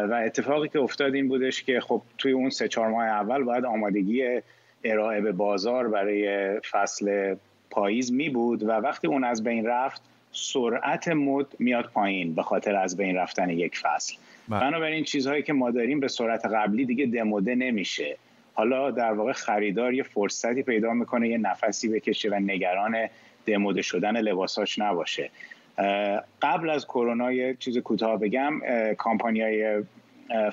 و 0.09 0.21
اتفاقی 0.25 0.69
که 0.69 0.79
افتاد 0.79 1.15
این 1.15 1.27
بودش 1.27 1.63
که 1.63 1.79
خب 1.79 2.01
توی 2.17 2.31
اون 2.31 2.49
سه 2.49 2.67
چهار 2.67 2.87
ماه 2.87 3.05
اول 3.05 3.43
باید 3.43 3.65
آمادگی 3.65 4.41
ارائه 4.83 5.21
به 5.21 5.31
بازار 5.31 5.87
برای 5.87 6.59
فصل 6.59 7.35
پاییز 7.69 8.11
می 8.11 8.29
بود 8.29 8.63
و 8.63 8.71
وقتی 8.71 9.07
اون 9.07 9.23
از 9.23 9.43
بین 9.43 9.65
رفت 9.65 10.01
سرعت 10.31 11.07
مد 11.07 11.47
میاد 11.59 11.89
پایین 11.93 12.35
به 12.35 12.43
خاطر 12.43 12.75
از 12.75 12.97
بین 12.97 13.15
رفتن 13.15 13.49
یک 13.49 13.77
فصل. 13.77 14.15
بله. 14.49 14.59
بنابراین 14.59 15.03
چیزهایی 15.03 15.43
که 15.43 15.53
ما 15.53 15.71
داریم 15.71 15.99
به 15.99 16.07
سرعت 16.07 16.45
قبلی 16.45 16.85
دیگه 16.85 17.05
دموده 17.05 17.55
نمیشه. 17.55 18.17
حالا 18.53 18.91
در 18.91 19.11
واقع 19.13 19.31
خریدار 19.31 19.93
یه 19.93 20.03
فرصتی 20.03 20.63
پیدا 20.63 20.93
می‌کنه 20.93 21.29
یه 21.29 21.37
نفسی 21.37 21.89
بکشه 21.89 22.29
و 22.29 22.35
نگران 22.35 23.09
دموده 23.45 23.81
شدن 23.81 24.17
لباساش 24.17 24.79
نباشه. 24.79 25.29
قبل 26.41 26.69
از 26.69 26.85
کرونا 26.85 27.31
یه 27.31 27.55
چیز 27.59 27.77
کوتاه 27.77 28.19
بگم 28.19 28.61
کامپانیای 28.97 29.83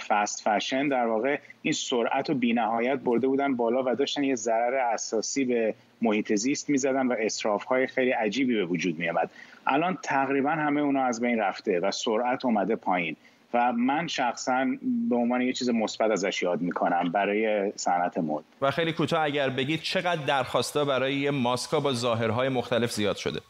فست 0.08 0.48
فشن 0.48 0.88
در 0.88 1.06
واقع 1.06 1.38
این 1.62 1.72
سرعت 1.72 2.30
و 2.30 2.34
بینهایت 2.34 2.98
برده 2.98 3.26
بودن 3.26 3.56
بالا 3.56 3.82
و 3.86 3.94
داشتن 3.94 4.24
یه 4.24 4.34
ضرر 4.34 4.74
اساسی 4.74 5.44
به 5.44 5.74
محیط 6.02 6.34
زیست 6.34 6.70
می‌زدن 6.70 7.06
و 7.06 7.14
اصراف 7.18 7.64
های 7.64 7.86
خیلی 7.86 8.10
عجیبی 8.10 8.54
به 8.54 8.64
وجود 8.64 8.98
میامد 8.98 9.30
الان 9.66 9.98
تقریبا 10.02 10.50
همه 10.50 10.80
اونا 10.80 11.04
از 11.04 11.20
بین 11.20 11.38
رفته 11.38 11.80
و 11.80 11.90
سرعت 11.90 12.44
اومده 12.44 12.76
پایین. 12.76 13.16
و 13.54 13.72
من 13.72 14.06
شخصا 14.06 14.66
به 15.08 15.16
عنوان 15.16 15.40
یه 15.40 15.52
چیز 15.52 15.70
مثبت 15.70 16.10
ازش 16.10 16.42
یاد 16.42 16.60
می‌کنم 16.60 17.12
برای 17.12 17.72
صنعت 17.76 18.18
مد. 18.18 18.44
و 18.60 18.70
خیلی 18.70 18.92
کوتاه 18.92 19.24
اگر 19.24 19.50
بگید 19.50 19.80
چقدر 19.80 20.24
درخواستا 20.24 20.84
برای 20.84 21.30
ماسکا 21.30 21.80
با 21.80 21.92
ظاهرهای 21.92 22.48
مختلف 22.48 22.92
زیاد 22.92 23.16
شده؟ 23.16 23.40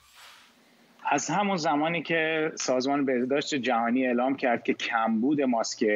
از 1.11 1.31
همون 1.31 1.57
زمانی 1.57 2.03
که 2.03 2.53
سازمان 2.55 3.05
بهداشت 3.05 3.55
جهانی 3.55 4.07
اعلام 4.07 4.37
کرد 4.37 4.63
که 4.63 4.75
کمبود 4.75 5.41
ماسک 5.41 5.87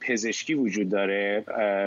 پزشکی 0.00 0.54
وجود 0.54 0.88
داره 0.88 1.44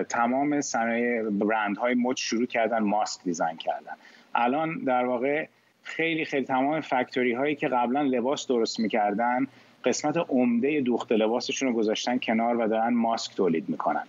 تمام 0.10 0.62
صنایع 0.62 1.24
برندهای 1.24 1.94
مد 1.94 2.18
شروع 2.18 2.46
کردن 2.46 2.80
ماسک 2.80 3.24
دیزاین 3.24 3.58
کردن. 3.58 3.94
الان 4.36 4.84
در 4.84 5.06
واقع 5.06 5.46
خیلی 5.84 6.26
خیلی 6.26 6.46
تمام 6.46 6.82
فکتوری 6.82 7.34
هایی 7.34 7.56
که 7.56 7.68
قبلا 7.68 8.02
لباس 8.02 8.48
درست 8.48 8.80
می‌کردن 8.80 9.48
قسمت 9.86 10.18
عمده 10.18 10.82
دوخت 10.82 11.12
لباسشون 11.12 11.70
رو 11.70 11.76
گذاشتن 11.76 12.18
کنار 12.18 12.58
و 12.58 12.68
دارن 12.68 12.94
ماسک 12.94 13.36
تولید 13.36 13.70
می‌کنن. 13.70 14.04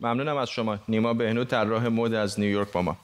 ممنونم 0.00 0.36
از 0.36 0.50
شما. 0.50 0.78
نیما 0.88 1.14
بهنود 1.14 1.48
طراح 1.48 1.88
مد 1.88 2.14
از 2.14 2.40
نیویورک 2.40 2.72
با 2.72 2.82
ما. 2.82 2.96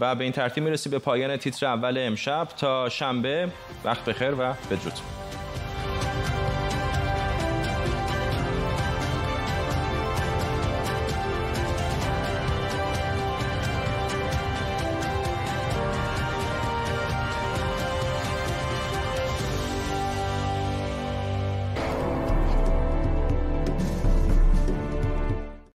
و 0.00 0.14
به 0.14 0.24
این 0.24 0.32
ترتیب 0.32 0.64
می‌رسی 0.64 0.90
به 0.90 0.98
پایان 0.98 1.36
تیتر 1.36 1.66
اول 1.66 1.98
امشب. 1.98 2.44
تا 2.44 2.88
شنبه 2.88 3.48
وقت 3.84 4.04
بخیر 4.04 4.30
و 4.30 4.54
بدرود. 4.70 5.29